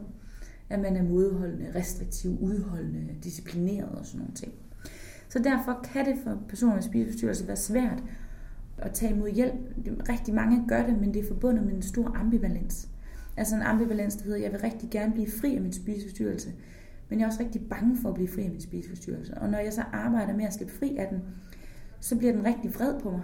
At 0.70 0.80
man 0.80 0.96
er 0.96 1.02
modholdende, 1.02 1.72
restriktiv, 1.74 2.38
udholdende, 2.40 3.14
disciplineret 3.24 3.98
og 3.98 4.06
sådan 4.06 4.18
nogle 4.18 4.34
ting. 4.34 4.52
Så 5.28 5.38
derfor 5.38 5.80
kan 5.92 6.06
det 6.06 6.14
for 6.24 6.38
personer 6.48 6.74
med 6.74 6.82
spiseforstyrrelse 6.82 7.46
være 7.46 7.56
svært 7.56 8.02
at 8.82 8.92
tage 8.92 9.14
imod 9.14 9.30
hjælp. 9.30 9.54
Rigtig 10.08 10.34
mange 10.34 10.64
gør 10.68 10.86
det, 10.86 11.00
men 11.00 11.14
det 11.14 11.22
er 11.22 11.28
forbundet 11.28 11.64
med 11.64 11.74
en 11.74 11.82
stor 11.82 12.16
ambivalens. 12.16 12.88
Altså 13.36 13.56
en 13.56 13.62
ambivalens, 13.62 14.16
der 14.16 14.24
hedder, 14.24 14.38
at 14.38 14.44
jeg 14.44 14.52
vil 14.52 14.60
rigtig 14.60 14.90
gerne 14.90 15.12
blive 15.12 15.30
fri 15.40 15.56
af 15.56 15.60
min 15.60 15.72
spiseforstyrrelse, 15.72 16.52
men 17.08 17.18
jeg 17.18 17.24
er 17.24 17.28
også 17.28 17.40
rigtig 17.40 17.68
bange 17.70 17.96
for 17.96 18.08
at 18.08 18.14
blive 18.14 18.28
fri 18.28 18.42
af 18.44 18.50
min 18.50 18.60
spiseforstyrrelse. 18.60 19.38
Og 19.38 19.48
når 19.50 19.58
jeg 19.58 19.72
så 19.72 19.82
arbejder 19.92 20.36
med 20.36 20.44
at 20.44 20.54
slippe 20.54 20.74
fri 20.74 20.96
af 20.96 21.08
den, 21.10 21.20
så 22.00 22.16
bliver 22.16 22.32
den 22.32 22.44
rigtig 22.44 22.74
vred 22.74 23.00
på 23.00 23.10
mig. 23.10 23.22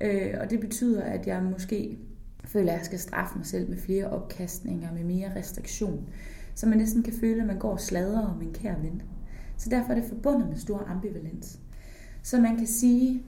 Øh, 0.00 0.34
og 0.40 0.50
det 0.50 0.60
betyder, 0.60 1.02
at 1.02 1.26
jeg 1.26 1.42
måske 1.42 1.98
føler, 2.44 2.72
at 2.72 2.78
jeg 2.78 2.86
skal 2.86 2.98
straffe 2.98 3.38
mig 3.38 3.46
selv 3.46 3.68
med 3.68 3.78
flere 3.78 4.10
opkastninger, 4.10 4.92
med 4.92 5.04
mere 5.04 5.36
restriktion. 5.36 6.08
Så 6.54 6.68
man 6.68 6.78
næsten 6.78 7.02
kan 7.02 7.12
føle, 7.12 7.40
at 7.40 7.46
man 7.46 7.58
går 7.58 7.70
og 7.70 7.80
sladrer 7.80 8.26
om 8.26 8.42
en 8.42 8.52
kære 8.52 8.82
ven. 8.82 9.02
Så 9.56 9.70
derfor 9.70 9.90
er 9.90 9.94
det 9.94 10.04
forbundet 10.04 10.48
med 10.48 10.56
stor 10.56 10.78
ambivalens. 10.88 11.58
Så 12.22 12.40
man 12.40 12.56
kan 12.56 12.66
sige, 12.66 13.22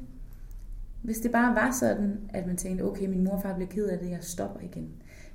hvis 1.06 1.18
det 1.18 1.30
bare 1.30 1.54
var 1.54 1.70
sådan, 1.70 2.20
at 2.28 2.46
man 2.46 2.56
tænkte, 2.56 2.82
okay, 2.82 3.06
min 3.06 3.24
morfar 3.24 3.54
bliver 3.54 3.68
ked 3.68 3.86
af 3.86 3.98
det, 3.98 4.10
jeg 4.10 4.18
stopper 4.20 4.60
igen. 4.60 4.88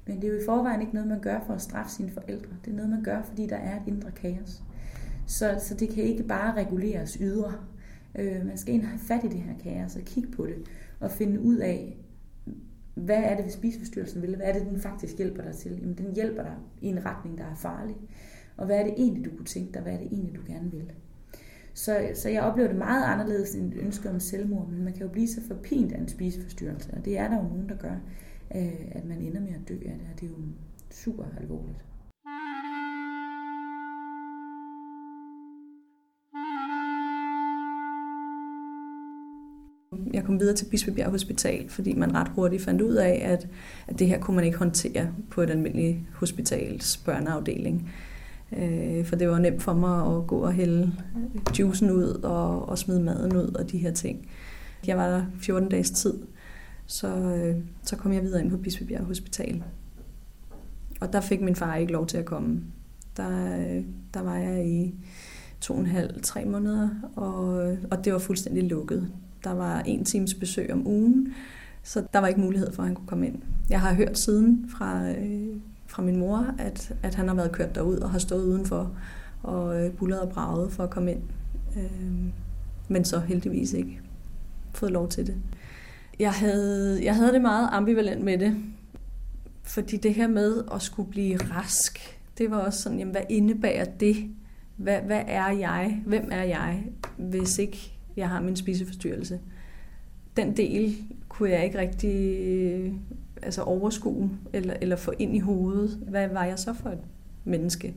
Men 0.07 0.21
det 0.21 0.23
er 0.23 0.33
jo 0.33 0.39
i 0.39 0.45
forvejen 0.45 0.81
ikke 0.81 0.93
noget, 0.93 1.09
man 1.09 1.19
gør 1.19 1.39
for 1.45 1.53
at 1.53 1.61
straffe 1.61 1.91
sine 1.91 2.11
forældre. 2.11 2.49
Det 2.65 2.71
er 2.71 2.75
noget, 2.75 2.89
man 2.89 3.03
gør, 3.03 3.21
fordi 3.21 3.47
der 3.47 3.55
er 3.55 3.75
et 3.75 3.87
indre 3.87 4.11
kaos. 4.11 4.63
Så, 5.27 5.55
så 5.59 5.75
det 5.75 5.89
kan 5.89 6.03
ikke 6.03 6.23
bare 6.23 6.55
reguleres 6.55 7.17
ydre. 7.21 7.53
Øh, 8.15 8.45
man 8.45 8.57
skal 8.57 8.73
ind 8.73 8.83
have 8.83 8.99
fat 8.99 9.23
i 9.23 9.27
det 9.27 9.39
her 9.39 9.53
kaos 9.63 9.95
og 9.95 10.01
kigge 10.01 10.31
på 10.31 10.45
det 10.45 10.55
og 10.99 11.11
finde 11.11 11.39
ud 11.39 11.57
af, 11.57 11.97
hvad 12.93 13.23
er 13.23 13.35
det 13.35 13.45
ved 13.45 13.51
spiseforstyrrelsen 13.51 14.21
vil? 14.21 14.35
Hvad 14.35 14.45
er 14.45 14.53
det, 14.53 14.61
den 14.61 14.79
faktisk 14.79 15.17
hjælper 15.17 15.43
dig 15.43 15.55
til? 15.55 15.77
Jamen, 15.81 15.97
den 15.97 16.15
hjælper 16.15 16.43
dig 16.43 16.55
i 16.81 16.87
en 16.87 17.05
retning, 17.05 17.37
der 17.37 17.43
er 17.43 17.55
farlig. 17.55 17.95
Og 18.57 18.65
hvad 18.65 18.79
er 18.79 18.83
det 18.83 18.93
egentlig, 18.97 19.25
du 19.25 19.29
kunne 19.37 19.45
tænke 19.45 19.73
dig? 19.73 19.81
Hvad 19.81 19.93
er 19.93 19.97
det 19.97 20.07
egentlig, 20.11 20.35
du 20.35 20.41
gerne 20.47 20.71
vil? 20.71 20.91
Så, 21.85 22.11
så 22.13 22.29
jeg 22.29 22.41
oplever 22.41 22.67
det 22.67 22.77
meget 22.77 23.05
anderledes 23.05 23.55
end 23.55 23.73
et 23.73 23.79
ønske 23.79 24.09
om 24.09 24.19
selvmord, 24.19 24.69
men 24.69 24.83
man 24.83 24.93
kan 24.93 25.01
jo 25.01 25.07
blive 25.07 25.27
så 25.27 25.41
forpint 25.47 25.91
af 25.91 25.99
en 25.99 26.07
spiseforstyrrelse, 26.07 26.89
og 26.97 27.05
det 27.05 27.17
er 27.17 27.27
der 27.27 27.35
jo 27.35 27.43
nogen, 27.43 27.69
der 27.69 27.75
gør, 27.75 27.95
øh, 28.55 28.91
at 28.91 29.05
man 29.05 29.21
ender 29.21 29.41
med 29.41 29.49
at 29.49 29.69
dø 29.69 29.73
af 29.73 29.95
det, 29.99 30.07
og 30.13 30.19
det 30.19 30.25
er 30.25 30.29
jo 30.29 30.37
super 30.91 31.23
alvorligt. 31.37 31.85
Jeg 40.13 40.23
kom 40.23 40.39
videre 40.39 40.55
til 40.55 40.65
Bispebjerg 40.65 41.11
Hospital, 41.11 41.69
fordi 41.69 41.93
man 41.93 42.15
ret 42.15 42.29
hurtigt 42.29 42.63
fandt 42.63 42.81
ud 42.81 42.95
af, 42.95 43.21
at, 43.23 43.47
at 43.87 43.99
det 43.99 44.07
her 44.07 44.19
kunne 44.19 44.35
man 44.35 44.45
ikke 44.45 44.57
håndtere 44.57 45.13
på 45.29 45.41
et 45.41 45.49
almindeligt 45.49 45.97
hospitals 46.13 46.97
børneafdeling. 46.97 47.91
Øh, 48.57 49.05
for 49.05 49.15
det 49.15 49.29
var 49.29 49.39
nemt 49.39 49.63
for 49.63 49.73
mig 49.73 50.17
at 50.17 50.27
gå 50.27 50.37
og 50.37 50.53
hælde 50.53 50.93
juicen 51.59 51.91
ud 51.91 52.03
og, 52.23 52.69
og 52.69 52.77
smide 52.77 53.03
maden 53.03 53.35
ud 53.35 53.55
og 53.55 53.71
de 53.71 53.77
her 53.77 53.91
ting. 53.91 54.27
Jeg 54.87 54.97
var 54.97 55.07
der 55.07 55.25
14 55.39 55.69
dages 55.69 55.91
tid, 55.91 56.13
så, 56.85 57.07
øh, 57.07 57.55
så 57.83 57.95
kom 57.95 58.13
jeg 58.13 58.23
videre 58.23 58.41
ind 58.41 58.51
på 58.51 58.57
Bispebjerg 58.57 59.03
Hospital. 59.03 59.63
Og 61.01 61.13
der 61.13 61.21
fik 61.21 61.41
min 61.41 61.55
far 61.55 61.75
ikke 61.75 61.93
lov 61.93 62.07
til 62.07 62.17
at 62.17 62.25
komme. 62.25 62.61
Der, 63.17 63.59
øh, 63.59 63.83
der 64.13 64.21
var 64.21 64.37
jeg 64.37 64.67
i 64.67 64.95
to 65.61 65.73
og 65.73 65.79
en 65.79 65.85
halv, 65.85 66.21
tre 66.23 66.45
måneder, 66.45 66.89
og, 67.15 67.43
og 67.91 68.05
det 68.05 68.13
var 68.13 68.19
fuldstændig 68.19 68.63
lukket. 68.63 69.11
der 69.43 69.51
var 69.51 69.81
en 69.81 70.05
times 70.05 70.33
besøg 70.33 70.73
om 70.73 70.87
ugen, 70.87 71.33
så 71.83 72.03
der 72.13 72.19
var 72.19 72.27
ikke 72.27 72.41
mulighed 72.41 72.73
for, 72.73 72.83
at 72.83 72.87
han 72.87 72.95
kunne 72.95 73.07
komme 73.07 73.27
ind. 73.27 73.41
Jeg 73.69 73.81
har 73.81 73.93
hørt 73.93 74.17
siden 74.17 74.69
fra, 74.69 75.09
øh, 75.09 75.55
fra 75.91 76.01
min 76.01 76.17
mor, 76.17 76.55
at, 76.57 76.93
at 77.03 77.15
han 77.15 77.27
har 77.27 77.35
været 77.35 77.51
kørt 77.51 77.75
derud 77.75 77.97
og 77.97 78.09
har 78.11 78.19
stået 78.19 78.43
udenfor 78.43 78.91
og 79.43 79.85
øh, 79.85 79.93
bullet 79.93 80.19
og 80.19 80.29
braget 80.29 80.71
for 80.71 80.83
at 80.83 80.89
komme 80.89 81.11
ind. 81.11 81.21
Øh, 81.77 82.31
men 82.87 83.05
så 83.05 83.19
heldigvis 83.19 83.73
ikke 83.73 84.01
fået 84.73 84.91
lov 84.91 85.09
til 85.09 85.27
det. 85.27 85.35
Jeg 86.19 86.31
havde, 86.31 87.05
jeg 87.05 87.15
havde 87.15 87.33
det 87.33 87.41
meget 87.41 87.69
ambivalent 87.71 88.23
med 88.23 88.37
det, 88.37 88.55
fordi 89.63 89.97
det 89.97 90.13
her 90.13 90.27
med 90.27 90.63
at 90.73 90.81
skulle 90.81 91.09
blive 91.09 91.37
rask, 91.37 92.19
det 92.37 92.51
var 92.51 92.57
også 92.57 92.81
sådan, 92.81 92.99
jamen, 92.99 93.11
hvad 93.11 93.23
indebærer 93.29 93.85
det? 93.85 94.15
Hvad, 94.75 95.01
hvad 95.01 95.21
er 95.27 95.49
jeg? 95.49 96.01
Hvem 96.05 96.29
er 96.31 96.43
jeg, 96.43 96.83
hvis 97.17 97.57
ikke 97.57 97.93
jeg 98.17 98.29
har 98.29 98.41
min 98.41 98.55
spiseforstyrrelse? 98.55 99.39
Den 100.37 100.57
del 100.57 100.97
kunne 101.29 101.49
jeg 101.49 101.65
ikke 101.65 101.77
rigtig 101.77 102.93
altså 103.43 103.61
overskue 103.61 104.29
eller, 104.53 104.73
eller 104.81 104.95
få 104.95 105.13
ind 105.19 105.35
i 105.35 105.39
hovedet. 105.39 105.99
Hvad 106.07 106.27
var 106.27 106.45
jeg 106.45 106.59
så 106.59 106.73
for 106.73 106.89
et 106.89 106.99
menneske? 107.45 107.93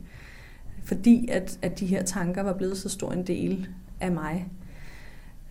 Fordi 0.83 1.27
at, 1.31 1.59
at 1.61 1.79
de 1.79 1.85
her 1.85 2.03
tanker 2.03 2.43
var 2.43 2.53
blevet 2.53 2.77
så 2.77 2.89
stor 2.89 3.11
en 3.11 3.27
del 3.27 3.67
af 4.01 4.11
mig. 4.11 4.47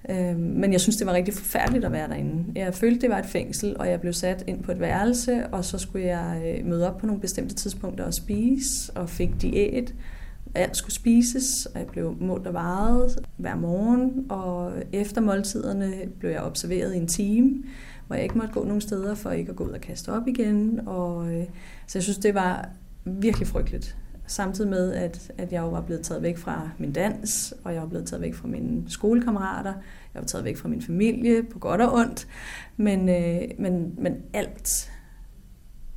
Øh, 0.09 0.39
men 0.39 0.73
jeg 0.73 0.81
synes, 0.81 0.97
det 0.97 1.07
var 1.07 1.13
rigtig 1.13 1.35
forfærdeligt 1.35 1.85
at 1.85 1.93
være 1.93 2.09
derinde. 2.09 2.45
Jeg 2.55 2.75
følte, 2.75 3.01
det 3.01 3.11
var 3.11 3.19
et 3.19 3.27
fængsel, 3.27 3.77
og 3.79 3.89
jeg 3.89 4.01
blev 4.01 4.13
sat 4.13 4.45
ind 4.47 4.63
på 4.63 4.73
et 4.73 4.81
værelse, 4.81 5.47
og 5.47 5.65
så 5.65 5.79
skulle 5.79 6.07
jeg 6.07 6.43
øh, 6.47 6.67
møde 6.67 6.91
op 6.91 6.99
på 6.99 7.07
nogle 7.07 7.21
bestemte 7.21 7.55
tidspunkter 7.55 8.05
og 8.05 8.15
spise, 8.15 8.93
og 8.95 9.09
fik 9.09 9.43
diæt. 9.43 9.95
Alt 10.55 10.77
skulle 10.77 10.95
spises, 10.95 11.67
og 11.67 11.79
jeg 11.79 11.87
blev 11.87 12.17
målt 12.21 12.47
og 12.47 12.55
vejet 12.55 13.27
hver 13.37 13.57
morgen, 13.57 14.27
og 14.29 14.73
efter 14.93 15.21
måltiderne 15.21 15.93
blev 16.19 16.31
jeg 16.31 16.43
observeret 16.43 16.95
i 16.95 16.97
en 16.97 17.07
time, 17.07 17.63
hvor 18.07 18.17
jeg 18.17 18.23
ikke 18.23 18.39
måtte 18.39 18.55
gå 18.55 18.65
nogen 18.65 18.81
steder 18.81 19.15
for 19.15 19.31
ikke 19.31 19.51
at 19.51 19.57
gå 19.57 19.65
ud 19.65 19.71
og 19.71 19.81
kaste 19.81 20.13
op 20.13 20.29
igen. 20.29 20.81
Og, 20.87 21.35
øh, 21.35 21.45
så 21.87 21.99
jeg 21.99 22.03
synes, 22.03 22.19
det 22.19 22.35
var 22.35 22.69
virkelig 23.05 23.49
frygteligt. 23.49 23.97
Samtidig 24.27 24.71
med, 24.71 24.93
at, 24.93 25.33
at 25.39 25.53
jeg 25.53 25.61
jo 25.63 25.69
var 25.69 25.81
blevet 25.81 26.03
taget 26.03 26.23
væk 26.23 26.39
fra 26.39 26.71
min 26.79 26.93
dans, 26.93 27.55
og 27.65 27.75
jeg 27.75 27.83
var 27.83 27.89
blevet 27.89 28.07
taget 28.07 28.23
væk 28.23 28.35
fra 28.35 28.49
mine 28.49 28.83
skolekammerater, 28.89 29.73
jeg 30.15 30.23
var 30.23 30.27
taget 30.27 30.45
væk 30.45 30.57
fra 30.57 30.69
min 30.69 30.83
familie, 30.83 31.43
på 31.43 31.59
godt 31.59 31.81
og 31.81 31.95
ondt. 31.95 32.29
Men, 32.77 33.09
øh, 33.09 33.43
men, 33.59 33.95
men 33.99 34.17
alt 34.33 34.91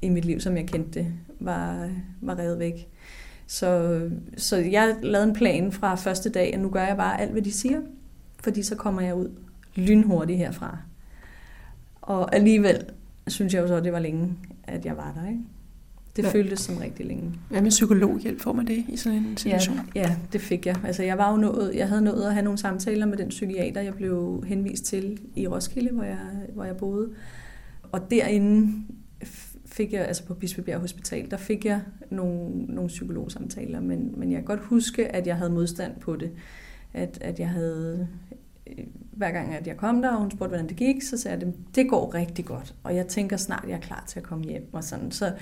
i 0.02 0.10
mit 0.10 0.26
liv, 0.26 0.40
som 0.40 0.58
jeg 0.58 0.68
kendte 0.68 1.00
det, 1.00 1.14
var, 1.40 1.90
var 2.22 2.40
revet 2.40 2.60
væk. 2.60 2.90
Så, 3.48 4.02
så 4.38 4.58
jeg 4.58 4.96
lavede 5.02 5.30
en 5.30 5.36
plan 5.36 5.72
fra 5.72 5.96
første 5.96 6.30
dag, 6.30 6.54
at 6.54 6.60
nu 6.60 6.70
gør 6.70 6.84
jeg 6.84 6.98
bare 6.98 7.22
alt, 7.22 7.32
hvad 7.32 7.42
de 7.42 7.52
siger, 7.52 7.82
fordi 8.44 8.64
så 8.64 8.76
kommer 8.76 9.02
jeg 9.02 9.16
ud 9.16 9.30
lynhurtigt 9.76 10.38
herfra. 10.38 10.78
Og 12.08 12.36
alligevel 12.36 12.86
synes 13.28 13.54
jeg 13.54 13.62
jo 13.62 13.68
så, 13.68 13.76
at 13.76 13.84
det 13.84 13.94
var 13.94 14.00
længe, 14.00 14.34
at 14.64 14.86
jeg 14.86 14.98
var 14.98 15.14
der. 15.22 15.30
Ikke? 15.30 15.42
Det 16.16 16.24
ja. 16.24 16.30
føltes 16.30 16.60
som 16.60 16.78
rigtig 16.78 17.06
længe. 17.06 17.34
Hvad 17.50 17.62
med 17.62 17.70
psykologhjælp? 17.70 18.42
Får 18.42 18.54
man 18.54 18.68
det 18.68 18.86
i 18.90 18.98
sådan 18.98 19.18
en 19.18 19.38
situation? 19.38 19.78
Ja, 19.96 20.02
ja, 20.02 20.16
det 20.34 20.42
fik 20.42 20.66
jeg. 20.66 20.76
Altså, 20.86 21.04
jeg, 21.04 21.18
var 21.18 21.32
jo 21.32 21.38
nået, 21.38 21.76
jeg 21.76 21.88
havde 21.88 22.02
nået 22.02 22.24
at 22.24 22.34
have 22.34 22.44
nogle 22.44 22.58
samtaler 22.58 23.06
med 23.06 23.18
den 23.18 23.30
psykiater, 23.30 23.82
jeg 23.82 23.94
blev 23.94 24.44
henvist 24.48 24.86
til 24.86 25.20
i 25.36 25.48
Roskilde, 25.48 25.92
hvor 25.92 26.04
jeg, 26.04 26.20
hvor 26.54 26.64
jeg 26.64 26.78
boede. 26.78 27.10
Og 27.92 28.12
derinde 28.12 28.84
fik 29.66 29.94
jeg, 29.94 30.06
altså 30.06 30.24
på 30.24 30.34
Bispebjerg 30.34 30.80
Hospital, 30.80 31.32
der 31.32 31.38
fik 31.38 31.66
jeg 31.66 31.82
nogle, 32.10 32.66
nogle 32.66 32.88
psykologsamtaler, 32.88 33.80
men, 33.80 34.14
men 34.18 34.32
jeg 34.32 34.38
kan 34.38 34.46
godt 34.46 34.60
huske, 34.60 35.08
at 35.16 35.28
jeg 35.28 35.36
havde 35.36 35.50
modstand 35.50 36.00
på 36.00 36.16
det. 36.16 36.32
At, 36.94 37.18
at 37.22 37.40
jeg 37.40 37.50
havde, 37.50 38.08
hver 39.18 39.32
gang 39.32 39.56
at 39.56 39.68
jeg 39.68 39.78
kom 39.78 40.02
der, 40.02 40.12
og 40.12 40.22
hun 40.22 40.32
spurgte, 40.32 40.50
hvordan 40.50 40.70
det 40.70 40.78
gik, 40.78 41.02
så 41.02 41.18
sagde 41.18 41.38
jeg, 41.38 41.54
det 41.76 41.90
går 41.90 42.14
rigtig 42.14 42.46
godt, 42.46 42.76
og 42.84 42.96
jeg 42.96 43.08
tænker 43.08 43.38
snart, 43.38 43.66
jeg 43.68 43.76
er 43.76 43.80
klar 43.80 44.04
til 44.08 44.20
at 44.20 44.26
komme 44.26 44.46
hjem. 44.46 44.70
Og 44.74 44.84
sådan. 44.84 45.12
Så, 45.12 45.34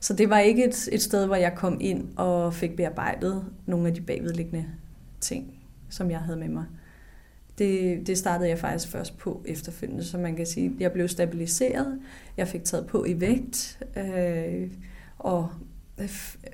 så 0.00 0.14
det 0.14 0.30
var 0.30 0.38
ikke 0.38 0.64
et, 0.68 0.88
et 0.92 1.02
sted, 1.02 1.26
hvor 1.26 1.36
jeg 1.36 1.52
kom 1.56 1.76
ind 1.80 2.08
og 2.16 2.54
fik 2.54 2.76
bearbejdet 2.76 3.44
nogle 3.66 3.88
af 3.88 3.94
de 3.94 4.00
bagvedliggende 4.00 4.66
ting, 5.20 5.54
som 5.90 6.10
jeg 6.10 6.18
havde 6.18 6.38
med 6.38 6.48
mig. 6.48 6.64
Det, 7.58 8.06
det 8.06 8.18
startede 8.18 8.48
jeg 8.48 8.58
faktisk 8.58 8.92
først 8.92 9.18
på 9.18 9.42
efterfølgende, 9.44 10.04
så 10.04 10.18
man 10.18 10.36
kan 10.36 10.46
sige, 10.46 10.72
jeg 10.80 10.92
blev 10.92 11.08
stabiliseret, 11.08 11.98
jeg 12.36 12.48
fik 12.48 12.64
taget 12.64 12.86
på 12.86 13.04
i 13.04 13.20
vægt, 13.20 13.78
øh, 13.96 14.70
og 15.18 15.48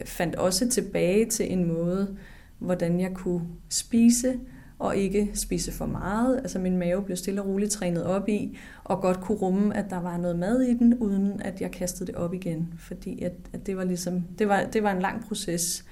fandt 0.04 0.34
også 0.34 0.68
tilbage 0.68 1.26
til 1.26 1.52
en 1.52 1.64
måde, 1.64 2.16
hvordan 2.58 3.00
jeg 3.00 3.14
kunne 3.14 3.42
spise, 3.68 4.40
og 4.78 4.96
ikke 4.96 5.30
spise 5.34 5.72
for 5.72 5.86
meget. 5.86 6.36
Altså 6.36 6.58
min 6.58 6.76
mave 6.76 7.02
blev 7.02 7.16
stille 7.16 7.42
og 7.42 7.48
roligt 7.48 7.70
trænet 7.70 8.04
op 8.04 8.28
i, 8.28 8.58
og 8.84 9.00
godt 9.00 9.20
kunne 9.20 9.38
rumme, 9.38 9.76
at 9.76 9.90
der 9.90 10.00
var 10.00 10.16
noget 10.16 10.38
mad 10.38 10.60
i 10.62 10.74
den, 10.74 10.94
uden 10.94 11.42
at 11.42 11.60
jeg 11.60 11.70
kastede 11.70 12.06
det 12.06 12.14
op 12.14 12.34
igen. 12.34 12.74
Fordi 12.78 13.22
at, 13.22 13.32
at 13.52 13.66
det 13.66 13.76
var 13.76 13.84
ligesom, 13.84 14.22
det 14.38 14.48
var, 14.48 14.64
det 14.64 14.82
var 14.82 14.92
en 14.92 15.02
lang 15.02 15.24
proces 15.28 15.84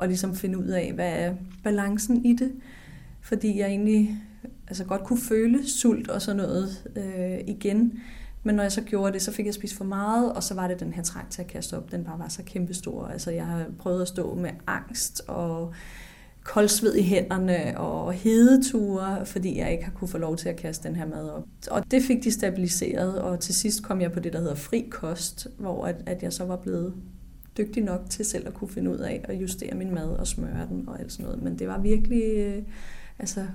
at 0.00 0.08
ligesom 0.08 0.34
finde 0.34 0.58
ud 0.58 0.66
af, 0.66 0.92
hvad 0.92 1.12
er 1.12 1.34
balancen 1.64 2.24
i 2.24 2.36
det. 2.36 2.52
Fordi 3.20 3.58
jeg 3.58 3.68
egentlig 3.68 4.16
altså 4.68 4.84
godt 4.84 5.04
kunne 5.04 5.20
føle 5.20 5.68
sult 5.68 6.08
og 6.08 6.22
sådan 6.22 6.36
noget 6.36 6.86
øh, 6.96 7.38
igen. 7.46 8.00
Men 8.42 8.54
når 8.54 8.62
jeg 8.62 8.72
så 8.72 8.82
gjorde 8.82 9.12
det, 9.12 9.22
så 9.22 9.32
fik 9.32 9.46
jeg 9.46 9.54
spist 9.54 9.76
for 9.76 9.84
meget, 9.84 10.32
og 10.32 10.42
så 10.42 10.54
var 10.54 10.68
det 10.68 10.80
den 10.80 10.92
her 10.92 11.02
trang 11.02 11.30
til 11.30 11.42
at 11.42 11.48
kaste 11.48 11.76
op, 11.76 11.92
den 11.92 12.04
bare 12.04 12.18
var 12.18 12.28
så 12.28 12.42
kæmpestor. 12.46 13.06
Altså 13.06 13.30
jeg 13.30 13.46
har 13.46 13.66
prøvet 13.78 14.02
at 14.02 14.08
stå 14.08 14.34
med 14.34 14.50
angst 14.66 15.22
og 15.28 15.72
koldsved 16.44 16.94
i 16.94 17.02
hænderne 17.02 17.78
og 17.78 18.12
hedeture, 18.12 19.26
fordi 19.26 19.58
jeg 19.58 19.72
ikke 19.72 19.84
har 19.84 19.92
kunne 19.92 20.08
få 20.08 20.18
lov 20.18 20.36
til 20.36 20.48
at 20.48 20.56
kaste 20.56 20.88
den 20.88 20.96
her 20.96 21.06
mad 21.06 21.30
op. 21.30 21.44
Og 21.70 21.90
det 21.90 22.02
fik 22.02 22.24
de 22.24 22.32
stabiliseret, 22.32 23.20
og 23.20 23.40
til 23.40 23.54
sidst 23.54 23.82
kom 23.82 24.00
jeg 24.00 24.12
på 24.12 24.20
det, 24.20 24.32
der 24.32 24.40
hedder 24.40 24.54
fri 24.54 24.88
kost, 24.90 25.46
hvor 25.58 25.86
at, 25.86 25.96
at 26.06 26.22
jeg 26.22 26.32
så 26.32 26.44
var 26.44 26.56
blevet 26.56 26.94
dygtig 27.58 27.82
nok 27.82 28.00
til 28.10 28.24
selv 28.24 28.48
at 28.48 28.54
kunne 28.54 28.68
finde 28.68 28.90
ud 28.90 28.98
af 28.98 29.24
at 29.24 29.34
justere 29.34 29.74
min 29.74 29.94
mad 29.94 30.08
og 30.08 30.26
smøre 30.26 30.66
den 30.68 30.88
og 30.88 31.00
alt 31.00 31.12
sådan 31.12 31.26
noget. 31.26 31.42
Men 31.42 31.58
det 31.58 31.68
var 31.68 31.78
virkelig 31.78 32.22
øh, 32.36 32.62
altså, 33.18 33.46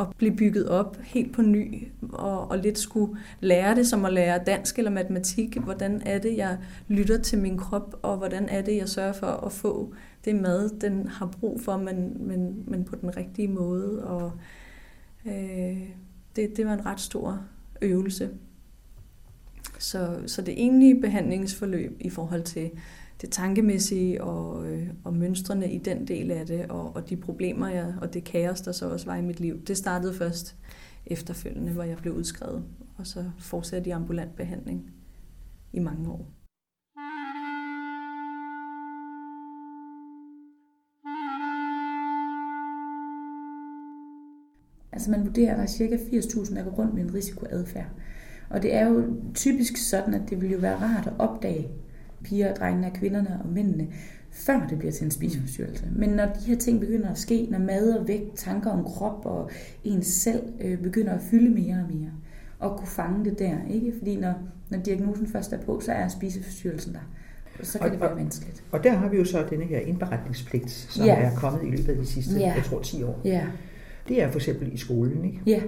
at 0.00 0.06
blive 0.16 0.36
bygget 0.36 0.68
op 0.68 0.96
helt 1.02 1.32
på 1.32 1.42
ny, 1.42 1.88
og, 2.12 2.50
og 2.50 2.58
lidt 2.58 2.78
skulle 2.78 3.18
lære 3.40 3.74
det 3.74 3.86
som 3.86 4.04
at 4.04 4.12
lære 4.12 4.44
dansk 4.46 4.78
eller 4.78 4.90
matematik. 4.90 5.56
Hvordan 5.56 6.02
er 6.06 6.18
det, 6.18 6.36
jeg 6.36 6.58
lytter 6.88 7.18
til 7.18 7.38
min 7.38 7.58
krop, 7.58 7.94
og 8.02 8.16
hvordan 8.16 8.48
er 8.48 8.62
det, 8.62 8.76
jeg 8.76 8.88
sørger 8.88 9.12
for 9.12 9.26
at 9.26 9.52
få 9.52 9.94
det 10.24 10.36
mad, 10.36 10.80
den 10.80 11.06
har 11.06 11.26
brug 11.26 11.60
for, 11.60 11.76
men, 11.76 12.26
men, 12.26 12.64
men 12.66 12.84
på 12.84 12.96
den 12.96 13.16
rigtige 13.16 13.48
måde. 13.48 14.04
Og 14.04 14.32
øh, 15.26 15.78
det, 16.36 16.56
det 16.56 16.66
var 16.66 16.74
en 16.74 16.86
ret 16.86 17.00
stor 17.00 17.40
øvelse. 17.82 18.30
Så, 19.78 20.18
så 20.26 20.42
det 20.42 20.54
egentlige 20.60 21.00
behandlingsforløb 21.00 21.96
i 22.00 22.10
forhold 22.10 22.42
til 22.42 22.70
det 23.20 23.30
tankemæssige 23.30 24.24
og, 24.24 24.66
øh, 24.70 24.88
og 25.04 25.14
mønstrene 25.14 25.72
i 25.72 25.78
den 25.78 26.08
del 26.08 26.30
af 26.30 26.46
det, 26.46 26.66
og, 26.66 26.96
og 26.96 27.10
de 27.10 27.16
problemer 27.16 27.68
jeg, 27.68 27.94
og 28.00 28.14
det 28.14 28.24
kaos, 28.24 28.60
der 28.60 28.72
så 28.72 28.90
også 28.90 29.06
var 29.06 29.16
i 29.16 29.22
mit 29.22 29.40
liv, 29.40 29.64
det 29.64 29.76
startede 29.76 30.14
først 30.14 30.56
efterfølgende, 31.06 31.72
hvor 31.72 31.82
jeg 31.82 31.96
blev 31.96 32.14
udskrevet, 32.14 32.64
og 32.96 33.06
så 33.06 33.24
fortsatte 33.38 33.88
i 33.88 33.90
ambulant 33.90 34.36
behandling 34.36 34.90
i 35.72 35.78
mange 35.78 36.10
år. 36.10 36.26
Altså 44.92 45.10
man 45.10 45.26
vurderer, 45.26 45.52
at 45.52 45.56
der 45.56 45.62
er 45.62 45.66
cirka 45.66 45.96
80.000, 45.96 46.54
der 46.54 46.64
går 46.64 46.70
rundt 46.70 46.94
med 46.94 47.02
en 47.02 47.14
risikoadfærd. 47.14 47.90
Og 48.50 48.62
det 48.62 48.74
er 48.74 48.88
jo 48.88 49.16
typisk 49.34 49.76
sådan, 49.76 50.14
at 50.14 50.30
det 50.30 50.40
ville 50.40 50.52
jo 50.54 50.60
være 50.60 50.76
rart 50.76 51.06
at 51.06 51.12
opdage 51.18 51.68
piger, 52.24 52.54
drengene, 52.54 52.90
kvinderne 52.94 53.40
og 53.44 53.48
mændene, 53.48 53.86
før 54.30 54.66
det 54.70 54.78
bliver 54.78 54.92
til 54.92 55.04
en 55.04 55.10
spiseforstyrrelse. 55.10 55.84
Men 55.96 56.10
når 56.10 56.24
de 56.24 56.46
her 56.46 56.56
ting 56.56 56.80
begynder 56.80 57.10
at 57.10 57.18
ske, 57.18 57.46
når 57.50 57.58
mad 57.58 57.92
og 57.92 58.08
vægt, 58.08 58.36
tanker 58.36 58.70
om 58.70 58.84
krop 58.84 59.26
og 59.26 59.50
ens 59.84 60.06
selv 60.06 60.42
øh, 60.60 60.78
begynder 60.78 61.12
at 61.12 61.20
fylde 61.20 61.50
mere 61.50 61.74
og 61.74 61.96
mere, 61.96 62.10
og 62.58 62.78
kunne 62.78 62.88
fange 62.88 63.24
det 63.24 63.38
der, 63.38 63.56
ikke? 63.70 63.92
Fordi 63.98 64.16
når, 64.16 64.34
når 64.70 64.78
diagnosen 64.78 65.26
først 65.26 65.52
er 65.52 65.58
på, 65.60 65.80
så 65.80 65.92
er 65.92 66.08
spiseforstyrrelsen 66.08 66.94
der. 66.94 67.00
Og 67.60 67.66
så 67.66 67.78
kan 67.78 67.86
og, 67.86 67.92
det 67.92 68.00
være 68.00 68.16
vanskeligt. 68.16 68.64
Og 68.72 68.84
der 68.84 68.92
har 68.92 69.08
vi 69.08 69.16
jo 69.16 69.24
så 69.24 69.46
denne 69.50 69.64
her 69.64 69.78
indberetningspligt, 69.78 70.70
som 70.70 71.04
ja. 71.04 71.14
er 71.14 71.34
kommet 71.36 71.62
i 71.62 71.70
løbet 71.70 71.88
af 71.88 71.96
de 71.96 72.06
sidste, 72.06 72.38
ja. 72.38 72.52
jeg 72.52 72.64
tror, 72.64 72.82
10 72.82 73.02
år. 73.02 73.20
Ja. 73.24 73.46
Det 74.08 74.22
er 74.22 74.30
for 74.30 74.38
eksempel 74.38 74.72
i 74.72 74.76
skolen, 74.76 75.24
ikke? 75.24 75.40
Ja. 75.46 75.60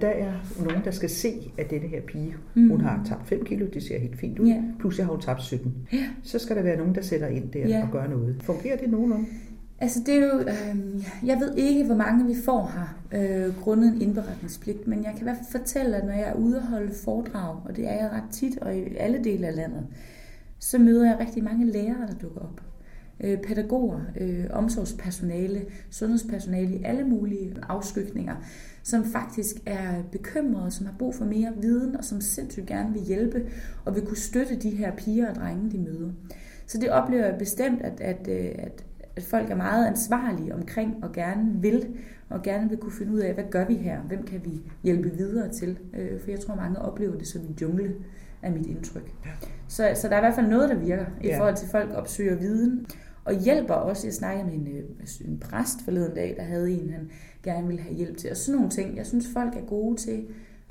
Der 0.00 0.08
er 0.08 0.32
nogen, 0.64 0.84
der 0.84 0.90
skal 0.90 1.10
se, 1.10 1.52
at 1.58 1.70
denne 1.70 1.88
her 1.88 2.00
pige, 2.00 2.36
mm. 2.54 2.70
hun 2.70 2.80
har 2.80 3.04
tabt 3.08 3.28
5 3.28 3.44
kilo, 3.44 3.66
det 3.74 3.82
ser 3.82 3.98
helt 3.98 4.18
fint 4.18 4.38
ud, 4.38 4.46
ja. 4.46 4.62
pludselig 4.78 5.06
har 5.06 5.12
hun 5.12 5.20
tabt 5.20 5.42
17. 5.42 5.74
Ja. 5.92 6.06
Så 6.22 6.38
skal 6.38 6.56
der 6.56 6.62
være 6.62 6.76
nogen, 6.76 6.94
der 6.94 7.02
sætter 7.02 7.26
ind 7.26 7.50
der 7.52 7.68
ja. 7.68 7.82
og 7.82 7.88
gør 7.92 8.06
noget. 8.06 8.36
Fungerer 8.42 8.76
det 8.76 8.90
nogenlunde? 8.90 9.26
Altså 9.78 10.00
det 10.06 10.14
er 10.14 10.26
jo, 10.26 10.38
øh, 10.38 11.04
jeg 11.26 11.40
ved 11.40 11.56
ikke, 11.56 11.84
hvor 11.84 11.94
mange 11.94 12.26
vi 12.26 12.34
får 12.44 12.72
her, 12.74 12.98
øh, 13.12 13.54
grundet 13.62 13.94
en 13.94 14.02
indberetningspligt, 14.02 14.86
men 14.86 15.04
jeg 15.04 15.12
kan 15.12 15.20
i 15.20 15.22
hvert 15.22 15.36
fald 15.36 15.60
fortælle, 15.60 15.96
at 15.96 16.04
når 16.04 16.12
jeg 16.12 16.28
er 16.28 16.34
ude 16.34 16.56
og 16.56 16.66
holde 16.66 16.92
foredrag, 17.04 17.60
og 17.64 17.76
det 17.76 17.88
er 17.88 17.92
jeg 17.94 18.10
ret 18.12 18.30
tit, 18.32 18.58
og 18.58 18.76
i 18.76 18.96
alle 18.96 19.24
dele 19.24 19.46
af 19.46 19.56
landet, 19.56 19.86
så 20.58 20.78
møder 20.78 21.06
jeg 21.06 21.16
rigtig 21.20 21.44
mange 21.44 21.66
lærere, 21.66 22.06
der 22.06 22.14
dukker 22.22 22.40
op. 22.40 22.60
Øh, 23.20 23.38
pædagoger, 23.38 24.00
øh, 24.20 24.44
omsorgspersonale, 24.50 25.64
sundhedspersonale 25.90 26.76
i 26.76 26.82
alle 26.84 27.04
mulige 27.04 27.54
afskygninger, 27.68 28.34
som 28.82 29.04
faktisk 29.04 29.56
er 29.66 30.02
bekymrede, 30.12 30.70
som 30.70 30.86
har 30.86 30.94
brug 30.98 31.14
for 31.14 31.24
mere 31.24 31.52
viden, 31.60 31.96
og 31.96 32.04
som 32.04 32.20
sindssygt 32.20 32.66
gerne 32.66 32.92
vil 32.92 33.02
hjælpe, 33.02 33.46
og 33.84 33.94
vil 33.94 34.06
kunne 34.06 34.16
støtte 34.16 34.56
de 34.56 34.70
her 34.70 34.96
piger 34.96 35.30
og 35.30 35.34
drenge, 35.34 35.70
de 35.70 35.78
møder. 35.78 36.10
Så 36.66 36.78
det 36.78 36.90
oplever 36.90 37.24
jeg 37.24 37.38
bestemt, 37.38 37.82
at, 37.82 38.00
at, 38.00 38.28
øh, 38.28 38.50
at, 38.58 38.84
at 39.16 39.22
folk 39.22 39.50
er 39.50 39.56
meget 39.56 39.86
ansvarlige 39.86 40.54
omkring 40.54 41.04
og 41.04 41.12
gerne 41.12 41.52
vil, 41.60 41.86
og 42.28 42.42
gerne 42.42 42.68
vil 42.68 42.78
kunne 42.78 42.92
finde 42.92 43.12
ud 43.12 43.18
af, 43.18 43.34
hvad 43.34 43.44
gør 43.50 43.66
vi 43.66 43.74
her? 43.74 44.00
Hvem 44.00 44.22
kan 44.22 44.40
vi 44.44 44.60
hjælpe 44.82 45.16
videre 45.16 45.48
til? 45.48 45.78
Øh, 45.94 46.20
for 46.20 46.30
jeg 46.30 46.40
tror, 46.40 46.54
mange 46.54 46.78
oplever 46.78 47.18
det 47.18 47.26
som 47.26 47.42
en 47.42 47.56
jungle, 47.60 47.94
af 48.44 48.52
mit 48.52 48.66
indtryk. 48.66 49.12
Så, 49.68 49.92
så 49.94 50.08
der 50.08 50.14
er 50.14 50.18
i 50.18 50.20
hvert 50.20 50.34
fald 50.34 50.46
noget, 50.46 50.68
der 50.68 50.76
virker 50.76 51.04
i 51.22 51.26
ja. 51.26 51.38
forhold 51.38 51.56
til, 51.56 51.64
at 51.64 51.70
folk 51.70 51.90
opsøger 51.94 52.36
viden, 52.36 52.86
og 53.24 53.40
hjælper 53.40 53.74
også. 53.74 54.06
Jeg 54.06 54.14
snakkede 54.14 54.46
med 54.46 54.54
en, 54.54 54.66
øh, 54.66 55.28
en 55.28 55.38
præst 55.38 55.84
forleden 55.84 56.14
dag, 56.14 56.34
der 56.36 56.42
havde 56.42 56.72
en, 56.72 56.90
han 56.90 57.10
gerne 57.42 57.66
ville 57.66 57.82
have 57.82 57.94
hjælp 57.94 58.16
til. 58.16 58.30
Og 58.30 58.36
sådan 58.36 58.56
nogle 58.56 58.70
ting. 58.70 58.96
Jeg 58.96 59.06
synes, 59.06 59.26
folk 59.32 59.56
er 59.56 59.66
gode 59.66 59.96
til 59.96 60.26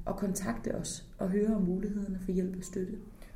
at 0.07 0.15
kontakte 0.15 0.75
os 0.75 1.05
og 1.17 1.29
høre 1.29 1.55
om 1.55 1.61
mulighederne 1.61 2.19
for 2.25 2.31
hjælp 2.31 2.57
og 2.57 2.63
støtte. 2.63 2.93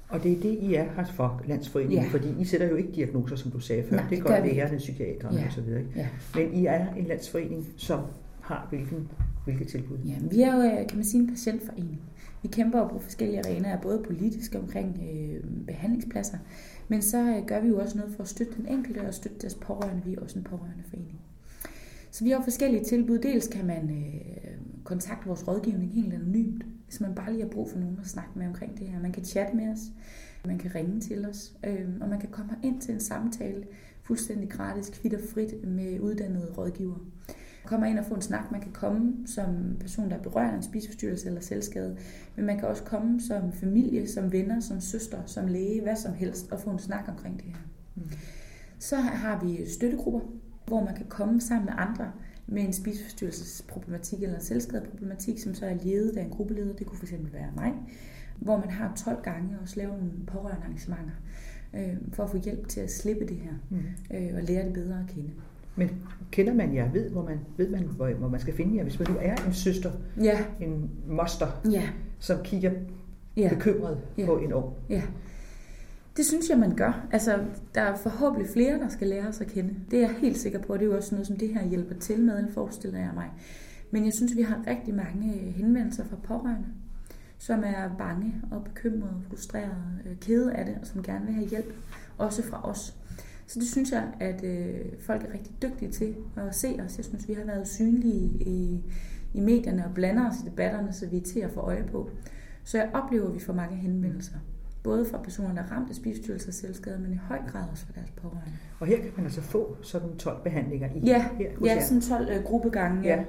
Og 0.10 0.24
det 0.24 0.32
er 0.32 0.42
det, 0.42 0.58
I 0.62 0.76
er 0.76 0.84
her 0.96 1.06
for 1.06 1.42
Landsforeningen, 1.48 2.06
ja. 2.06 2.12
fordi 2.12 2.28
I 2.40 2.46
sætter 2.46 2.68
jo 2.68 2.76
ikke 2.76 2.92
diagnoser, 2.92 3.36
som 3.36 3.52
du 3.52 3.60
sagde 3.60 3.84
før. 3.84 3.96
Nej, 3.96 4.06
det, 4.10 4.18
det 4.18 4.26
gør 4.26 4.46
lægerne, 4.46 4.78
psykiaterne 4.78 5.38
ja. 5.38 5.48
osv. 5.48 5.70
Ja. 5.96 6.08
Men 6.36 6.54
I 6.54 6.66
er 6.66 6.94
en 6.94 7.06
landsforening, 7.06 7.68
som 7.78 8.00
har 8.42 8.68
hvilken, 8.70 9.10
hvilke 9.46 9.66
tilbud? 9.66 9.98
Ja, 10.06 10.16
vi 10.32 10.42
er 10.42 10.56
jo, 10.56 10.62
øh, 10.62 10.88
kan 10.88 10.98
man 10.98 11.06
sige, 11.06 11.22
en 11.22 11.30
patientforening. 11.30 12.02
Vi 12.42 12.48
kæmper 12.48 12.80
jo 12.80 12.88
på 12.88 13.00
forskellige 13.00 13.40
arenaer, 13.40 13.82
både 13.82 14.04
politisk 14.04 14.56
omkring 14.56 15.00
øh, 15.12 15.66
behandlingspladser, 15.66 16.38
men 16.88 17.02
så 17.02 17.18
øh, 17.18 17.46
gør 17.46 17.60
vi 17.60 17.68
jo 17.68 17.80
også 17.80 17.98
noget 17.98 18.14
for 18.16 18.24
at 18.24 18.30
støtte 18.30 18.54
den 18.58 18.68
enkelte 18.68 19.00
og 19.08 19.14
støtte 19.14 19.38
deres 19.42 19.56
pårørende. 19.56 20.04
Vi 20.06 20.14
er 20.14 20.22
også 20.22 20.40
en 20.40 20.44
pårørende 20.44 20.84
forening. 20.90 21.22
Så 22.12 22.24
vi 22.24 22.30
har 22.30 22.44
forskellige 22.44 22.84
tilbud. 22.84 23.20
Dels 23.20 23.48
kan 23.48 23.66
man 23.66 23.90
øh, 23.90 24.58
kontakte 24.84 25.28
vores 25.28 25.48
rådgivning 25.48 25.94
helt 25.94 26.14
anonymt, 26.14 26.64
hvis 26.86 27.02
man 27.02 27.16
bare 27.16 27.32
lige 27.32 27.42
har 27.42 27.50
brug 27.50 27.70
for 27.70 27.80
nogen 27.80 28.00
at 28.02 28.08
snakke 28.08 28.32
med 28.36 28.48
omkring 28.48 28.80
det 28.80 28.88
her. 28.88 29.00
Man 29.00 29.12
kan 29.12 29.26
chatte 29.26 29.56
med 29.56 29.72
os, 29.72 29.80
man 30.46 30.58
kan 30.58 30.76
ringe 30.76 31.00
til 31.00 31.26
os, 31.26 31.54
øh, 31.64 31.86
og 32.02 32.10
man 32.10 32.20
kan 32.20 32.30
komme 32.30 32.52
ind 32.64 32.82
til 32.82 32.94
en 32.94 33.00
samtale 33.00 33.64
fuldstændig 34.04 34.50
gratis, 34.50 34.90
kvitterfrit 34.90 35.68
med 35.68 36.00
uddannede 36.00 36.54
rådgivere 36.58 37.00
kommer 37.68 37.88
ind 37.88 38.00
og 38.00 38.06
få 38.06 38.14
en 38.14 38.22
snak. 38.22 38.52
Man 38.52 38.62
kan 38.62 38.72
komme 38.72 39.14
som 39.26 39.78
person, 39.80 40.10
der 40.10 40.16
er 40.16 40.22
berørt 40.22 40.52
af 40.54 40.56
en 40.56 40.64
spiseforstyrrelse 40.64 41.28
eller 41.28 41.42
selvskade, 41.42 41.98
men 42.36 42.46
man 42.46 42.60
kan 42.60 42.68
også 42.68 42.84
komme 42.84 43.22
som 43.22 43.52
familie, 43.52 44.08
som 44.08 44.32
venner, 44.32 44.60
som 44.60 44.82
søster, 44.82 45.18
som 45.26 45.48
læge, 45.48 45.82
hvad 45.82 45.96
som 45.96 46.14
helst, 46.14 46.52
og 46.52 46.60
få 46.60 46.70
en 46.70 46.80
snak 46.80 47.04
omkring 47.08 47.38
det 47.38 47.46
her. 47.46 47.58
Mm. 47.96 48.12
Så 48.80 48.96
har 48.96 49.46
vi 49.46 49.70
støttegrupper, 49.70 50.20
hvor 50.68 50.84
man 50.84 50.96
kan 50.96 51.06
komme 51.10 51.42
sammen 51.42 51.66
med 51.66 51.74
andre 51.78 52.12
med 52.48 52.64
en 52.64 52.74
spiseforstyrrelsesproblematik 52.74 54.24
eller 54.24 54.36
en 54.36 54.44
selvskadeproblematik, 54.44 55.40
som 55.40 55.54
så 55.54 55.66
er 55.66 55.74
ledet 55.84 56.18
af 56.18 56.24
en 56.24 56.30
gruppeleder. 56.30 56.74
Det 56.74 56.88
kunne 56.88 57.00
fx 57.00 57.14
være 57.34 57.52
mig, 57.56 57.74
hvor 58.40 58.58
man 58.58 58.70
har 58.70 58.94
12 58.96 59.22
gange 59.24 59.60
og 59.62 59.68
laver 59.76 59.98
nogle 59.98 60.12
pårørende 60.28 60.64
arrangementer 60.64 61.14
øh, 61.74 61.96
for 62.14 62.24
at 62.24 62.30
få 62.30 62.38
hjælp 62.38 62.68
til 62.68 62.80
at 62.80 62.92
slippe 62.92 63.26
det 63.26 63.38
her 63.38 63.54
mm. 63.70 63.78
øh, 64.18 64.36
og 64.36 64.44
lære 64.44 64.66
det 64.66 64.74
bedre 64.74 65.00
at 65.00 65.08
kende. 65.08 65.32
Men 65.78 65.90
kender 66.32 66.54
man 66.54 66.76
jer? 66.76 66.92
Ved, 66.92 67.10
hvor 67.10 67.24
man, 67.24 67.40
ved 67.58 67.70
man, 67.70 67.84
hvor, 67.84 68.10
hvor 68.10 68.30
man 68.30 68.40
skal 68.40 68.54
finde 68.54 68.78
jer? 68.78 68.84
Hvis 68.84 69.00
man 69.00 69.08
nu 69.12 69.18
er 69.22 69.36
en 69.48 69.54
søster, 69.54 69.92
ja. 70.22 70.46
en 70.60 70.90
moster, 71.08 71.48
ja. 71.72 71.84
som 72.20 72.38
kigger 72.44 72.72
ja. 73.38 73.50
bekymret 73.50 73.98
ja. 74.18 74.26
på 74.26 74.38
en 74.38 74.54
ung. 74.54 74.74
Ja. 74.90 75.02
Det 76.18 76.26
synes 76.26 76.50
jeg, 76.50 76.58
man 76.60 76.76
gør. 76.76 77.08
Altså, 77.12 77.40
der 77.76 77.82
er 77.82 77.96
forhåbentlig 77.96 78.50
flere, 78.54 78.80
der 78.80 78.90
skal 78.90 79.08
lære 79.08 79.28
os 79.28 79.42
at 79.42 79.48
kende. 79.48 79.76
Det 79.92 80.04
er 80.04 80.08
jeg 80.08 80.16
helt 80.20 80.38
sikker 80.38 80.60
på, 80.60 80.74
det 80.74 80.82
er 80.82 80.86
jo 80.86 80.96
også 80.96 81.16
noget, 81.16 81.28
som 81.28 81.38
det 81.38 81.54
her 81.54 81.68
hjælper 81.68 81.96
til 81.96 82.20
med, 82.20 82.48
forestiller 82.54 83.00
jeg 83.00 83.12
mig. 83.14 83.30
Men 83.92 84.06
jeg 84.06 84.14
synes, 84.14 84.36
vi 84.36 84.42
har 84.42 84.64
rigtig 84.68 84.96
mange 84.96 85.34
henvendelser 85.34 86.04
fra 86.06 86.16
pårørende, 86.24 86.68
som 87.38 87.64
er 87.66 87.90
bange 87.98 88.36
og 88.52 88.64
bekymrede, 88.64 89.22
frustrerede, 89.30 90.00
øh, 90.06 90.16
kede 90.16 90.54
af 90.54 90.66
det, 90.66 90.76
og 90.82 90.88
som 90.88 91.04
gerne 91.04 91.26
vil 91.26 91.34
have 91.34 91.48
hjælp, 91.48 91.74
også 92.18 92.44
fra 92.44 92.70
os. 92.70 92.96
Så 93.48 93.60
det 93.60 93.68
synes 93.68 93.92
jeg, 93.92 94.04
at 94.20 94.44
øh, 94.44 94.86
folk 95.00 95.24
er 95.24 95.34
rigtig 95.34 95.54
dygtige 95.62 95.92
til 95.92 96.16
at 96.36 96.56
se 96.56 96.80
os. 96.86 96.98
Jeg 96.98 97.06
synes, 97.06 97.28
vi 97.28 97.34
har 97.34 97.46
været 97.46 97.68
synlige 97.68 98.44
i, 98.44 98.84
i 99.34 99.40
medierne 99.40 99.86
og 99.86 99.94
blander 99.94 100.30
os 100.30 100.36
i 100.46 100.50
debatterne, 100.50 100.94
så 100.94 101.08
vi 101.08 101.18
er 101.18 101.22
til 101.22 101.40
at 101.40 101.52
få 101.52 101.60
øje 101.60 101.84
på. 101.92 102.10
Så 102.64 102.78
jeg 102.78 102.90
oplever, 102.94 103.28
at 103.28 103.34
vi 103.34 103.40
får 103.40 103.54
mange 103.54 103.76
henvendelser. 103.76 104.36
Både 104.84 105.06
fra 105.06 105.22
personer, 105.22 105.54
der 105.54 105.62
er 105.62 105.72
ramt 105.72 105.90
af 105.90 105.96
spiseforstyrrelser 105.96 106.48
og 106.48 106.54
selvskade, 106.54 107.00
men 107.00 107.14
i 107.14 107.16
høj 107.16 107.40
grad 107.48 107.64
også 107.72 107.86
fra 107.86 107.94
deres 107.96 108.12
pårørende. 108.12 108.52
Og 108.80 108.88
her 108.88 108.98
kan 108.98 109.12
man 109.16 109.26
altså 109.26 109.42
få 109.42 109.78
sådan 109.82 110.18
12 110.18 110.44
behandlinger 110.44 110.90
i? 110.96 111.00
Ja, 111.00 111.26
her, 111.38 111.50
ja 111.66 111.86
sådan 111.86 112.02
12 112.02 112.30
øh, 112.30 112.44
gruppegange. 112.44 113.04
Ja. 113.04 113.24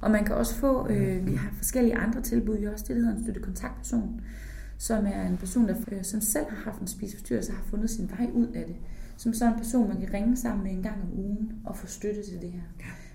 Og 0.00 0.10
man 0.10 0.24
kan 0.24 0.34
også 0.34 0.54
få, 0.54 0.88
øh, 0.88 1.26
vi 1.26 1.34
har 1.34 1.50
forskellige 1.56 1.96
andre 1.96 2.20
tilbud. 2.20 2.58
Vi 2.58 2.64
har 2.64 2.72
også 2.72 2.84
det, 2.88 2.96
der 2.96 3.02
hedder 3.02 3.16
en 3.16 3.22
støtte 3.22 3.40
kontaktperson, 3.40 4.20
som 4.78 5.06
er 5.06 5.26
en 5.26 5.36
person, 5.36 5.68
der 5.68 5.74
øh, 5.92 6.04
som 6.04 6.20
selv 6.20 6.46
har 6.48 6.56
haft 6.70 6.80
en 6.80 6.86
spiseforstyrrelse 6.86 7.52
og 7.52 7.56
har 7.56 7.64
fundet 7.64 7.90
sin 7.90 8.10
vej 8.10 8.30
ud 8.34 8.46
af 8.46 8.64
det 8.66 8.76
som 9.16 9.34
sådan 9.34 9.52
en 9.52 9.58
person, 9.58 9.88
man 9.88 10.00
kan 10.00 10.12
ringe 10.12 10.36
sammen 10.36 10.64
med 10.64 10.72
en 10.72 10.82
gang 10.82 11.02
om 11.02 11.18
ugen 11.18 11.52
og 11.64 11.76
få 11.76 11.86
støtte 11.86 12.22
til 12.22 12.40
det 12.42 12.52
her. 12.52 12.60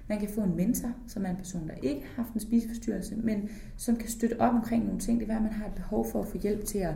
Man 0.07 0.19
kan 0.19 0.29
få 0.29 0.41
en 0.41 0.55
mentor, 0.55 0.89
som 1.07 1.25
er 1.25 1.29
en 1.29 1.35
person, 1.35 1.67
der 1.67 1.73
ikke 1.73 2.01
har 2.01 2.23
haft 2.23 2.33
en 2.33 2.39
spiseforstyrrelse, 2.39 3.15
men 3.15 3.49
som 3.77 3.95
kan 3.95 4.09
støtte 4.09 4.41
op 4.41 4.53
omkring 4.53 4.85
nogle 4.85 4.99
ting. 4.99 5.19
Det 5.19 5.29
er, 5.29 5.35
at 5.35 5.41
man 5.41 5.53
har 5.53 5.65
et 5.65 5.73
behov 5.73 6.11
for 6.11 6.21
at 6.21 6.27
få 6.27 6.37
hjælp 6.37 6.65
til 6.65 6.77
at 6.77 6.95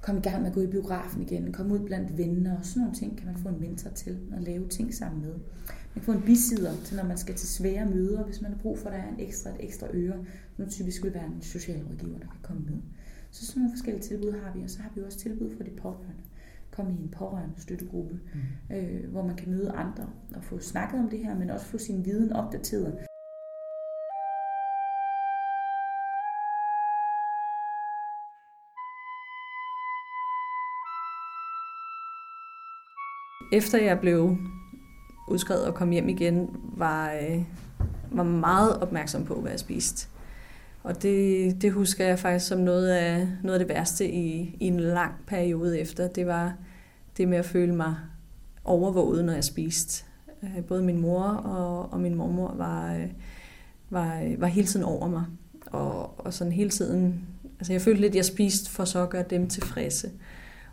komme 0.00 0.20
i 0.20 0.22
gang 0.22 0.38
med 0.38 0.48
at 0.48 0.54
gå 0.54 0.60
i 0.60 0.66
biografen 0.66 1.22
igen, 1.22 1.52
komme 1.52 1.74
ud 1.74 1.78
blandt 1.78 2.18
venner 2.18 2.58
og 2.58 2.64
sådan 2.64 2.80
nogle 2.80 2.94
ting, 2.94 3.18
kan 3.18 3.26
man 3.26 3.36
få 3.36 3.48
en 3.48 3.60
mentor 3.60 3.90
til 3.90 4.18
at 4.36 4.42
lave 4.42 4.68
ting 4.68 4.94
sammen 4.94 5.20
med. 5.22 5.32
Man 5.32 5.94
kan 5.94 6.02
få 6.02 6.12
en 6.12 6.22
bisider 6.22 6.72
til, 6.84 6.96
når 6.96 7.04
man 7.04 7.16
skal 7.16 7.34
til 7.34 7.48
svære 7.48 7.86
møder, 7.86 8.24
hvis 8.24 8.40
man 8.40 8.52
har 8.52 8.58
brug 8.58 8.78
for, 8.78 8.88
at 8.88 8.92
der 8.92 8.98
er 8.98 9.08
en 9.08 9.20
ekstra, 9.20 9.50
et 9.50 9.56
ekstra 9.60 9.86
øre. 9.94 10.24
Nu 10.56 10.66
typisk 10.66 11.04
vil 11.04 11.14
være 11.14 11.26
en 11.26 11.42
socialrådgiver, 11.42 12.18
der 12.18 12.26
kan 12.26 12.40
komme 12.42 12.62
med. 12.62 12.78
Så 13.30 13.46
sådan 13.46 13.60
nogle 13.60 13.76
forskellige 13.76 14.02
tilbud 14.02 14.32
har 14.32 14.52
vi, 14.54 14.62
og 14.62 14.70
så 14.70 14.82
har 14.82 14.90
vi 14.94 15.02
også 15.02 15.18
tilbud 15.18 15.50
for 15.56 15.62
de 15.64 15.70
pårørende 15.70 16.22
komme 16.76 16.92
i 16.92 17.02
en 17.02 17.08
pårørende 17.08 17.60
støttegruppe, 17.60 18.20
mm. 18.34 18.76
øh, 18.76 19.10
hvor 19.10 19.22
man 19.26 19.36
kan 19.36 19.50
møde 19.50 19.70
andre 19.70 20.06
og 20.34 20.44
få 20.44 20.58
snakket 20.58 21.00
om 21.00 21.08
det 21.10 21.18
her, 21.18 21.34
men 21.34 21.50
også 21.50 21.66
få 21.66 21.78
sin 21.78 22.04
viden 22.04 22.32
opdateret. 22.32 22.98
Efter 33.52 33.78
jeg 33.78 34.00
blev 34.00 34.36
udskrevet 35.28 35.66
og 35.66 35.74
kom 35.74 35.90
hjem 35.90 36.08
igen, 36.08 36.56
var, 36.76 37.12
øh, 37.12 37.44
var 38.10 38.22
meget 38.22 38.82
opmærksom 38.82 39.24
på, 39.24 39.34
hvad 39.40 39.50
jeg 39.50 39.60
spiste. 39.60 40.15
Og 40.86 41.02
det, 41.02 41.62
det 41.62 41.72
husker 41.72 42.06
jeg 42.06 42.18
faktisk 42.18 42.46
som 42.46 42.58
noget 42.58 42.88
af, 42.88 43.28
noget 43.42 43.60
af 43.60 43.66
det 43.66 43.74
værste 43.74 44.10
i, 44.10 44.56
i 44.60 44.66
en 44.66 44.80
lang 44.80 45.14
periode 45.26 45.80
efter. 45.80 46.08
Det 46.08 46.26
var 46.26 46.54
det 47.16 47.28
med 47.28 47.38
at 47.38 47.44
føle 47.44 47.74
mig 47.74 47.96
overvåget, 48.64 49.24
når 49.24 49.32
jeg 49.32 49.44
spiste. 49.44 50.04
Øh, 50.42 50.64
både 50.64 50.82
min 50.82 51.00
mor 51.00 51.22
og, 51.22 51.92
og 51.92 52.00
min 52.00 52.14
mormor 52.14 52.54
var, 52.54 52.94
øh, 52.94 53.08
var, 53.90 54.20
øh, 54.20 54.40
var 54.40 54.46
hele 54.46 54.66
tiden 54.66 54.84
over 54.84 55.08
mig. 55.08 55.24
Og, 55.66 56.20
og 56.26 56.34
sådan 56.34 56.52
hele 56.52 56.70
tiden... 56.70 57.20
Altså 57.58 57.72
jeg 57.72 57.82
følte 57.82 58.00
lidt, 58.00 58.10
at 58.10 58.16
jeg 58.16 58.24
spiste 58.24 58.70
for 58.70 58.84
så 58.84 59.02
at 59.02 59.10
gøre 59.10 59.24
dem 59.30 59.48
tilfredse. 59.48 60.10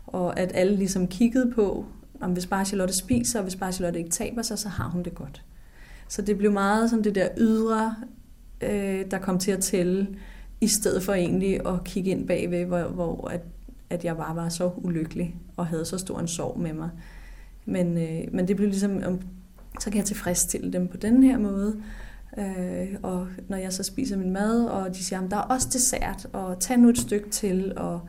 Og 0.06 0.38
at 0.38 0.50
alle 0.54 0.76
ligesom 0.76 1.08
kiggede 1.08 1.52
på, 1.52 1.86
om 2.20 2.32
hvis 2.32 2.46
bare 2.46 2.64
Charlotte 2.64 2.94
spiser, 2.94 3.38
og 3.38 3.42
hvis 3.42 3.56
bare 3.56 3.72
Charlotte 3.72 3.98
ikke 3.98 4.10
taber 4.10 4.42
sig, 4.42 4.58
så 4.58 4.68
har 4.68 4.88
hun 4.88 5.02
det 5.02 5.14
godt. 5.14 5.42
Så 6.08 6.22
det 6.22 6.38
blev 6.38 6.52
meget 6.52 6.90
sådan 6.90 7.04
det 7.04 7.14
der 7.14 7.28
ydre, 7.38 7.96
øh, 8.60 9.04
der 9.10 9.18
kom 9.18 9.38
til 9.38 9.50
at 9.50 9.60
tælle, 9.60 10.08
i 10.60 10.68
stedet 10.68 11.02
for 11.02 11.12
egentlig 11.12 11.66
at 11.66 11.84
kigge 11.84 12.10
ind 12.10 12.26
bagved, 12.26 12.64
hvor, 12.64 12.82
hvor 12.82 13.28
at 13.28 13.40
at 13.90 14.04
jeg 14.04 14.16
bare 14.16 14.36
var 14.36 14.48
så 14.48 14.70
ulykkelig 14.76 15.36
og 15.56 15.66
havde 15.66 15.84
så 15.84 15.98
stor 15.98 16.20
en 16.20 16.28
sorg 16.28 16.60
med 16.60 16.72
mig. 16.72 16.90
Men, 17.66 17.98
øh, 17.98 18.34
men 18.34 18.48
det 18.48 18.56
blev 18.56 18.68
ligesom, 18.68 19.02
om, 19.06 19.20
så 19.80 19.90
kan 19.90 19.98
jeg 19.98 20.04
tilfredsstille 20.04 20.72
dem 20.72 20.88
på 20.88 20.96
den 20.96 21.22
her 21.22 21.38
måde. 21.38 21.82
Øh, 22.38 22.88
og 23.02 23.26
når 23.48 23.56
jeg 23.56 23.72
så 23.72 23.82
spiser 23.82 24.16
min 24.16 24.30
mad, 24.30 24.64
og 24.64 24.94
de 24.94 25.04
siger, 25.04 25.20
at 25.20 25.30
der 25.30 25.36
er 25.36 25.40
også 25.40 25.68
dessert, 25.72 26.26
og 26.32 26.60
tag 26.60 26.78
nu 26.78 26.88
et 26.88 26.98
stykke 26.98 27.30
til. 27.30 27.72
Og, 27.76 28.00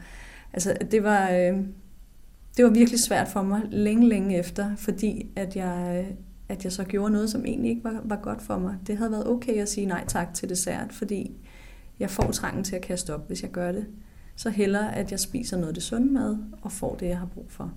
altså, 0.54 0.78
det 0.92 1.04
var, 1.04 1.30
øh, 1.30 1.58
det 2.58 2.66
var 2.66 2.72
virkelig 2.72 3.00
svært 3.00 3.28
for 3.28 3.42
mig 3.42 3.62
længe, 3.72 4.08
længe 4.08 4.38
efter, 4.38 4.76
fordi 4.76 5.28
at 5.36 5.56
jeg, 5.56 6.08
at 6.50 6.64
jeg 6.64 6.72
så 6.72 6.84
gjorde 6.84 7.14
noget, 7.14 7.30
som 7.30 7.46
egentlig 7.46 7.70
ikke 7.70 7.84
var, 7.84 8.02
var 8.04 8.16
godt 8.16 8.42
for 8.42 8.58
mig. 8.58 8.76
Det 8.88 8.98
havde 8.98 9.12
været 9.12 9.28
okay 9.28 9.62
at 9.62 9.70
sige 9.70 9.86
nej 9.86 10.04
tak 10.08 10.34
til 10.34 10.50
dessert, 10.50 10.94
fordi 10.94 11.32
jeg 12.00 12.10
får 12.10 12.32
trangen 12.32 12.64
til 12.64 12.76
at 12.76 12.82
kaste 12.82 13.16
op, 13.16 13.28
hvis 13.28 13.44
jeg 13.44 13.52
gør 13.52 13.72
det 13.72 13.86
så 14.36 14.50
hellere, 14.50 14.96
at 14.96 15.12
jeg 15.12 15.20
spiser 15.20 15.58
noget 15.58 15.68
af 15.68 15.74
det 15.74 15.84
sunde 15.84 16.14
mad 16.14 16.38
og 16.62 16.72
får 16.72 16.96
det, 16.96 17.08
jeg 17.08 17.20
har 17.20 17.26
brug 17.26 17.46
for. 17.50 17.74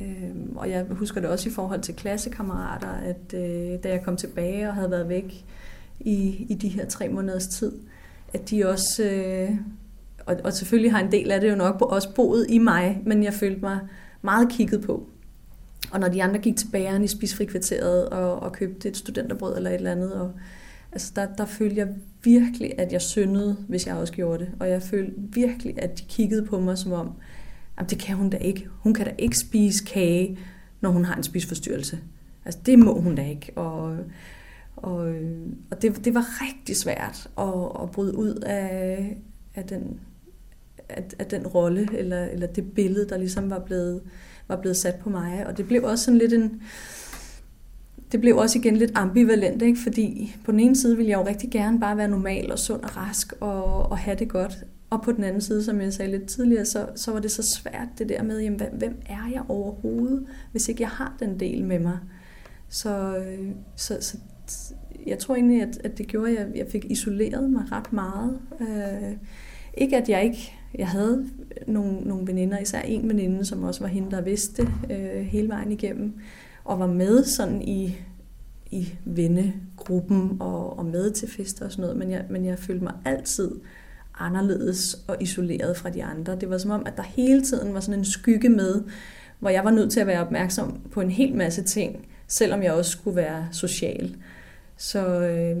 Øhm, 0.00 0.56
og 0.56 0.70
jeg 0.70 0.86
husker 0.90 1.20
det 1.20 1.30
også 1.30 1.48
i 1.48 1.52
forhold 1.52 1.80
til 1.80 1.94
klassekammerater, 1.94 2.88
at 2.88 3.34
øh, 3.34 3.82
da 3.82 3.88
jeg 3.88 4.02
kom 4.04 4.16
tilbage 4.16 4.68
og 4.68 4.74
havde 4.74 4.90
været 4.90 5.08
væk 5.08 5.44
i, 6.00 6.46
i 6.48 6.54
de 6.54 6.68
her 6.68 6.86
tre 6.86 7.08
måneders 7.08 7.46
tid, 7.46 7.72
at 8.34 8.50
de 8.50 8.68
også, 8.68 9.04
øh, 9.04 9.50
og, 10.26 10.36
og 10.44 10.52
selvfølgelig 10.52 10.92
har 10.92 11.00
en 11.00 11.12
del 11.12 11.30
af 11.30 11.40
det 11.40 11.50
jo 11.50 11.56
nok 11.56 11.82
også 11.82 12.14
boet 12.14 12.46
i 12.48 12.58
mig, 12.58 13.02
men 13.06 13.22
jeg 13.22 13.34
følte 13.34 13.60
mig 13.60 13.78
meget 14.22 14.48
kigget 14.48 14.82
på. 14.82 15.09
Og 15.92 16.00
når 16.00 16.08
de 16.08 16.22
andre 16.22 16.38
gik 16.38 16.56
til 16.56 16.68
bageren 16.72 17.04
i 17.04 17.08
spisfrikvarteret 17.08 18.08
og, 18.08 18.40
og 18.40 18.52
købte 18.52 18.88
et 18.88 18.96
studenterbrød 18.96 19.56
eller 19.56 19.70
et 19.70 19.74
eller 19.74 19.92
andet, 19.92 20.12
og 20.12 20.32
Altså 20.92 21.12
der, 21.16 21.26
der 21.38 21.44
følte 21.44 21.76
jeg 21.76 21.88
virkelig, 22.22 22.78
at 22.78 22.92
jeg 22.92 23.02
syndede, 23.02 23.56
hvis 23.68 23.86
jeg 23.86 23.96
også 23.96 24.12
gjorde 24.12 24.44
det. 24.44 24.52
Og 24.60 24.68
jeg 24.68 24.82
følte 24.82 25.12
virkelig, 25.16 25.82
at 25.82 25.98
de 25.98 26.04
kiggede 26.08 26.46
på 26.46 26.60
mig 26.60 26.78
som 26.78 26.92
om, 26.92 27.12
at 27.76 27.90
det 27.90 27.98
kan 27.98 28.16
hun 28.16 28.30
da 28.30 28.36
ikke. 28.36 28.68
Hun 28.78 28.94
kan 28.94 29.06
da 29.06 29.12
ikke 29.18 29.38
spise 29.38 29.84
kage, 29.84 30.38
når 30.80 30.90
hun 30.90 31.04
har 31.04 31.16
en 31.16 31.22
spiseforstyrrelse. 31.22 31.98
Altså 32.44 32.60
det 32.66 32.78
må 32.78 33.00
hun 33.00 33.14
da 33.14 33.28
ikke. 33.28 33.52
Og, 33.56 33.96
og, 34.76 35.14
og 35.70 35.82
det, 35.82 36.04
det 36.04 36.14
var 36.14 36.42
rigtig 36.42 36.76
svært 36.76 37.30
at, 37.38 37.82
at 37.82 37.90
bryde 37.90 38.16
ud 38.16 38.34
af, 38.34 39.16
af 39.54 39.64
den, 39.64 40.00
af, 40.88 41.04
af 41.18 41.26
den 41.26 41.46
rolle, 41.46 41.88
eller, 41.98 42.24
eller 42.24 42.46
det 42.46 42.72
billede, 42.72 43.08
der 43.08 43.18
ligesom 43.18 43.50
var 43.50 43.58
blevet, 43.58 44.02
var 44.50 44.60
blevet 44.60 44.76
sat 44.76 44.94
på 44.94 45.10
mig. 45.10 45.46
Og 45.46 45.56
det 45.56 45.66
blev 45.66 45.84
også 45.84 46.04
sådan 46.04 46.18
lidt 46.18 46.32
en, 46.32 46.62
det 48.12 48.20
blev 48.20 48.36
også 48.36 48.58
igen 48.58 48.76
lidt 48.76 48.92
ambivalent, 48.94 49.62
ikke? 49.62 49.78
fordi 49.78 50.36
på 50.44 50.52
den 50.52 50.60
ene 50.60 50.76
side 50.76 50.96
ville 50.96 51.10
jeg 51.10 51.18
jo 51.18 51.26
rigtig 51.26 51.50
gerne 51.50 51.80
bare 51.80 51.96
være 51.96 52.08
normal 52.08 52.52
og 52.52 52.58
sund 52.58 52.82
og 52.82 52.96
rask 52.96 53.32
og, 53.40 53.90
og 53.90 53.98
have 53.98 54.16
det 54.16 54.28
godt. 54.28 54.64
Og 54.90 55.02
på 55.02 55.12
den 55.12 55.24
anden 55.24 55.40
side, 55.40 55.64
som 55.64 55.80
jeg 55.80 55.92
sagde 55.92 56.10
lidt 56.10 56.26
tidligere, 56.26 56.64
så, 56.64 56.86
så 56.94 57.12
var 57.12 57.20
det 57.20 57.30
så 57.30 57.42
svært 57.42 57.88
det 57.98 58.08
der 58.08 58.22
med, 58.22 58.40
jamen, 58.40 58.60
hvem 58.72 59.02
er 59.06 59.30
jeg 59.32 59.42
overhovedet, 59.48 60.26
hvis 60.52 60.68
ikke 60.68 60.82
jeg 60.82 60.90
har 60.90 61.16
den 61.20 61.40
del 61.40 61.64
med 61.64 61.78
mig. 61.78 61.98
Så, 62.68 63.16
øh, 63.16 63.48
så, 63.76 63.96
så 64.00 64.16
jeg 65.06 65.18
tror 65.18 65.34
egentlig, 65.34 65.62
at, 65.62 65.80
at 65.84 65.98
det 65.98 66.06
gjorde, 66.06 66.38
at 66.38 66.56
jeg, 66.56 66.66
fik 66.72 66.84
isoleret 66.84 67.50
mig 67.50 67.72
ret 67.72 67.92
meget. 67.92 68.38
Øh, 68.60 69.16
ikke 69.74 69.96
at 69.96 70.08
jeg 70.08 70.24
ikke, 70.24 70.59
jeg 70.74 70.88
havde 70.88 71.26
nogle, 71.66 72.00
nogle 72.00 72.26
veninder, 72.26 72.58
især 72.58 72.80
en 72.80 73.08
veninde, 73.08 73.44
som 73.44 73.62
også 73.62 73.80
var 73.80 73.88
hende, 73.88 74.10
der 74.10 74.20
vidste 74.20 74.68
øh, 74.90 75.20
hele 75.20 75.48
vejen 75.48 75.72
igennem 75.72 76.14
og 76.64 76.78
var 76.78 76.86
med 76.86 77.24
sådan 77.24 77.62
i, 77.62 77.96
i 78.70 78.94
vennegruppen 79.04 80.36
og, 80.40 80.78
og 80.78 80.86
med 80.86 81.10
til 81.10 81.28
fester 81.28 81.64
og 81.64 81.70
sådan 81.70 81.82
noget, 81.82 81.96
men 81.96 82.10
jeg, 82.10 82.24
men 82.30 82.44
jeg 82.44 82.58
følte 82.58 82.84
mig 82.84 82.94
altid 83.04 83.50
anderledes 84.18 85.04
og 85.08 85.16
isoleret 85.20 85.76
fra 85.76 85.90
de 85.90 86.04
andre. 86.04 86.36
Det 86.40 86.50
var 86.50 86.58
som 86.58 86.70
om, 86.70 86.82
at 86.86 86.96
der 86.96 87.02
hele 87.02 87.42
tiden 87.42 87.74
var 87.74 87.80
sådan 87.80 87.98
en 87.98 88.04
skygge 88.04 88.48
med, 88.48 88.82
hvor 89.38 89.50
jeg 89.50 89.64
var 89.64 89.70
nødt 89.70 89.92
til 89.92 90.00
at 90.00 90.06
være 90.06 90.20
opmærksom 90.20 90.80
på 90.90 91.00
en 91.00 91.10
hel 91.10 91.34
masse 91.34 91.62
ting, 91.62 92.08
selvom 92.26 92.62
jeg 92.62 92.72
også 92.72 92.90
skulle 92.90 93.16
være 93.16 93.48
social. 93.52 94.16
Så, 94.80 95.20
øh, 95.20 95.56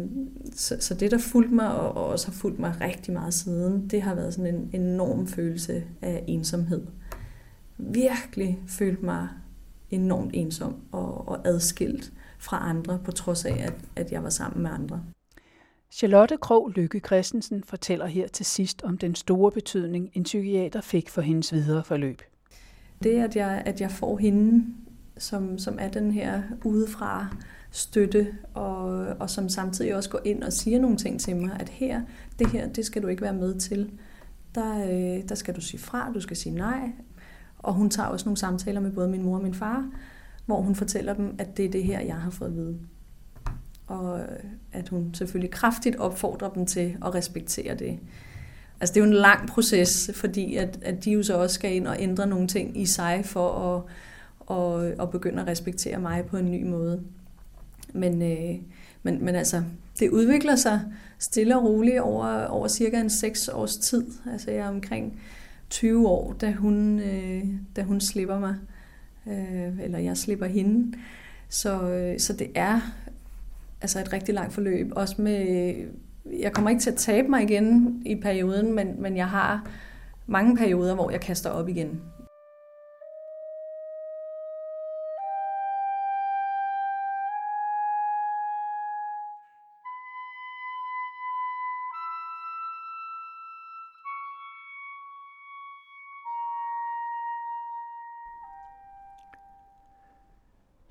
så, 0.52 0.76
så 0.80 0.94
det, 0.94 1.10
der 1.10 1.18
fulgte 1.18 1.54
mig, 1.54 1.74
og, 1.74 1.96
og 1.96 2.06
også 2.06 2.26
har 2.26 2.32
fulgt 2.32 2.58
mig 2.58 2.74
rigtig 2.80 3.12
meget 3.12 3.34
siden, 3.34 3.88
det 3.88 4.02
har 4.02 4.14
været 4.14 4.34
sådan 4.34 4.54
en 4.54 4.70
enorm 4.72 5.26
følelse 5.26 5.84
af 6.02 6.24
ensomhed. 6.26 6.86
Virkelig 7.78 8.58
følt 8.68 9.02
mig 9.02 9.28
enormt 9.90 10.30
ensom 10.34 10.76
og, 10.92 11.28
og 11.28 11.48
adskilt 11.48 12.12
fra 12.38 12.68
andre, 12.68 12.98
på 13.04 13.12
trods 13.12 13.44
af, 13.44 13.64
at, 13.66 13.74
at 13.96 14.12
jeg 14.12 14.22
var 14.22 14.30
sammen 14.30 14.62
med 14.62 14.70
andre. 14.70 15.02
Charlotte 15.90 16.36
Krog 16.36 16.70
Lykke 16.70 17.00
Christensen 17.06 17.64
fortæller 17.64 18.06
her 18.06 18.28
til 18.28 18.46
sidst 18.46 18.82
om 18.82 18.98
den 18.98 19.14
store 19.14 19.52
betydning, 19.52 20.10
en 20.12 20.22
psykiater 20.22 20.80
fik 20.80 21.08
for 21.08 21.20
hendes 21.20 21.52
videre 21.52 21.84
forløb. 21.84 22.22
Det, 23.02 23.22
at 23.22 23.36
jeg, 23.36 23.62
at 23.66 23.80
jeg 23.80 23.90
får 23.90 24.18
hende, 24.18 24.64
som, 25.18 25.58
som 25.58 25.78
er 25.80 25.88
den 25.88 26.10
her 26.10 26.42
udefra 26.64 27.36
støtte, 27.70 28.28
og, 28.54 28.88
og 29.20 29.30
som 29.30 29.48
samtidig 29.48 29.96
også 29.96 30.10
går 30.10 30.20
ind 30.24 30.42
og 30.42 30.52
siger 30.52 30.80
nogle 30.80 30.96
ting 30.96 31.20
til 31.20 31.36
mig, 31.36 31.56
at 31.60 31.68
her, 31.68 32.00
det 32.38 32.46
her, 32.46 32.68
det 32.68 32.86
skal 32.86 33.02
du 33.02 33.08
ikke 33.08 33.22
være 33.22 33.34
med 33.34 33.54
til. 33.54 33.90
Der, 34.54 34.84
øh, 34.84 35.28
der 35.28 35.34
skal 35.34 35.56
du 35.56 35.60
sige 35.60 35.80
fra, 35.80 36.12
du 36.14 36.20
skal 36.20 36.36
sige 36.36 36.54
nej, 36.54 36.92
og 37.58 37.74
hun 37.74 37.90
tager 37.90 38.08
også 38.08 38.26
nogle 38.26 38.36
samtaler 38.36 38.80
med 38.80 38.90
både 38.90 39.08
min 39.08 39.22
mor 39.22 39.36
og 39.36 39.42
min 39.42 39.54
far, 39.54 39.90
hvor 40.46 40.60
hun 40.60 40.74
fortæller 40.74 41.14
dem, 41.14 41.34
at 41.38 41.56
det 41.56 41.64
er 41.64 41.70
det 41.70 41.84
her, 41.84 42.00
jeg 42.00 42.16
har 42.16 42.30
fået 42.30 42.48
at 42.48 42.54
vide. 42.54 42.78
Og 43.86 44.20
at 44.72 44.88
hun 44.88 45.14
selvfølgelig 45.14 45.50
kraftigt 45.50 45.96
opfordrer 45.96 46.48
dem 46.48 46.66
til 46.66 46.96
at 47.04 47.14
respektere 47.14 47.74
det. 47.74 47.98
Altså 48.80 48.94
det 48.94 49.00
er 49.00 49.04
jo 49.04 49.10
en 49.10 49.16
lang 49.16 49.48
proces, 49.48 50.10
fordi 50.14 50.56
at, 50.56 50.78
at 50.82 51.04
de 51.04 51.10
jo 51.10 51.22
så 51.22 51.38
også 51.38 51.54
skal 51.54 51.74
ind 51.74 51.86
og 51.86 51.96
ændre 51.98 52.26
nogle 52.26 52.48
ting 52.48 52.80
i 52.80 52.86
sig 52.86 53.22
for 53.24 53.48
at, 53.48 53.82
og, 54.40 54.86
at 54.86 55.10
begynde 55.10 55.42
at 55.42 55.48
respektere 55.48 56.00
mig 56.00 56.24
på 56.24 56.36
en 56.36 56.50
ny 56.50 56.66
måde. 56.66 57.02
Men, 57.94 58.22
øh, 58.22 58.56
men, 59.02 59.24
men 59.24 59.34
altså, 59.34 59.62
det 60.00 60.10
udvikler 60.10 60.56
sig 60.56 60.80
stille 61.18 61.56
og 61.56 61.64
roligt 61.64 62.00
over, 62.00 62.44
over 62.44 62.68
cirka 62.68 63.00
en 63.00 63.10
seks 63.10 63.48
års 63.48 63.76
tid. 63.76 64.06
Altså 64.32 64.50
jeg 64.50 64.60
er 64.60 64.68
omkring 64.68 65.20
20 65.70 66.08
år, 66.08 66.32
da 66.32 66.52
hun, 66.52 67.00
øh, 67.00 67.44
da 67.76 67.82
hun 67.82 68.00
slipper 68.00 68.38
mig, 68.38 68.54
øh, 69.26 69.80
eller 69.80 69.98
jeg 69.98 70.16
slipper 70.16 70.46
hende. 70.46 70.98
Så, 71.48 71.82
øh, 71.82 72.18
så 72.18 72.32
det 72.32 72.50
er 72.54 72.80
altså 73.80 74.00
et 74.00 74.12
rigtig 74.12 74.34
langt 74.34 74.54
forløb. 74.54 74.92
Også 74.96 75.22
med, 75.22 75.74
jeg 76.38 76.52
kommer 76.52 76.70
ikke 76.70 76.82
til 76.82 76.90
at 76.90 76.96
tabe 76.96 77.28
mig 77.28 77.42
igen 77.42 78.02
i 78.06 78.14
perioden, 78.14 78.74
men, 78.74 79.02
men 79.02 79.16
jeg 79.16 79.28
har 79.28 79.70
mange 80.26 80.56
perioder, 80.56 80.94
hvor 80.94 81.10
jeg 81.10 81.20
kaster 81.20 81.50
op 81.50 81.68
igen. 81.68 82.00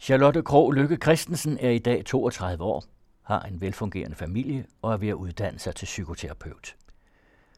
Charlotte 0.09 0.41
Krog 0.43 0.71
Lykke 0.73 0.95
Christensen 0.95 1.57
er 1.59 1.69
i 1.69 1.79
dag 1.79 2.05
32 2.05 2.63
år, 2.63 2.83
har 3.21 3.41
en 3.41 3.61
velfungerende 3.61 4.15
familie 4.15 4.65
og 4.81 4.93
er 4.93 4.97
ved 4.97 5.07
at 5.07 5.13
uddanne 5.13 5.59
sig 5.59 5.75
til 5.75 5.85
psykoterapeut. 5.85 6.75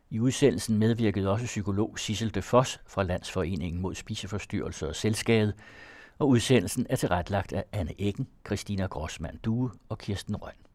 I 0.09 0.19
udsendelsen 0.19 0.77
medvirkede 0.77 1.29
også 1.29 1.45
psykolog 1.45 1.99
Sissel 1.99 2.35
de 2.35 2.41
Foss 2.41 2.79
fra 2.87 3.03
Landsforeningen 3.03 3.81
mod 3.81 3.95
spiseforstyrrelser 3.95 4.87
og 4.87 4.95
selvskade, 4.95 5.53
og 6.19 6.29
udsendelsen 6.29 6.85
er 6.89 6.95
tilrettelagt 6.95 7.53
af 7.53 7.63
Anne 7.71 7.93
Eggen, 7.99 8.27
Christina 8.45 8.85
Grossmann 8.85 9.37
Due 9.37 9.71
og 9.89 9.97
Kirsten 9.97 10.35
Røn. 10.35 10.70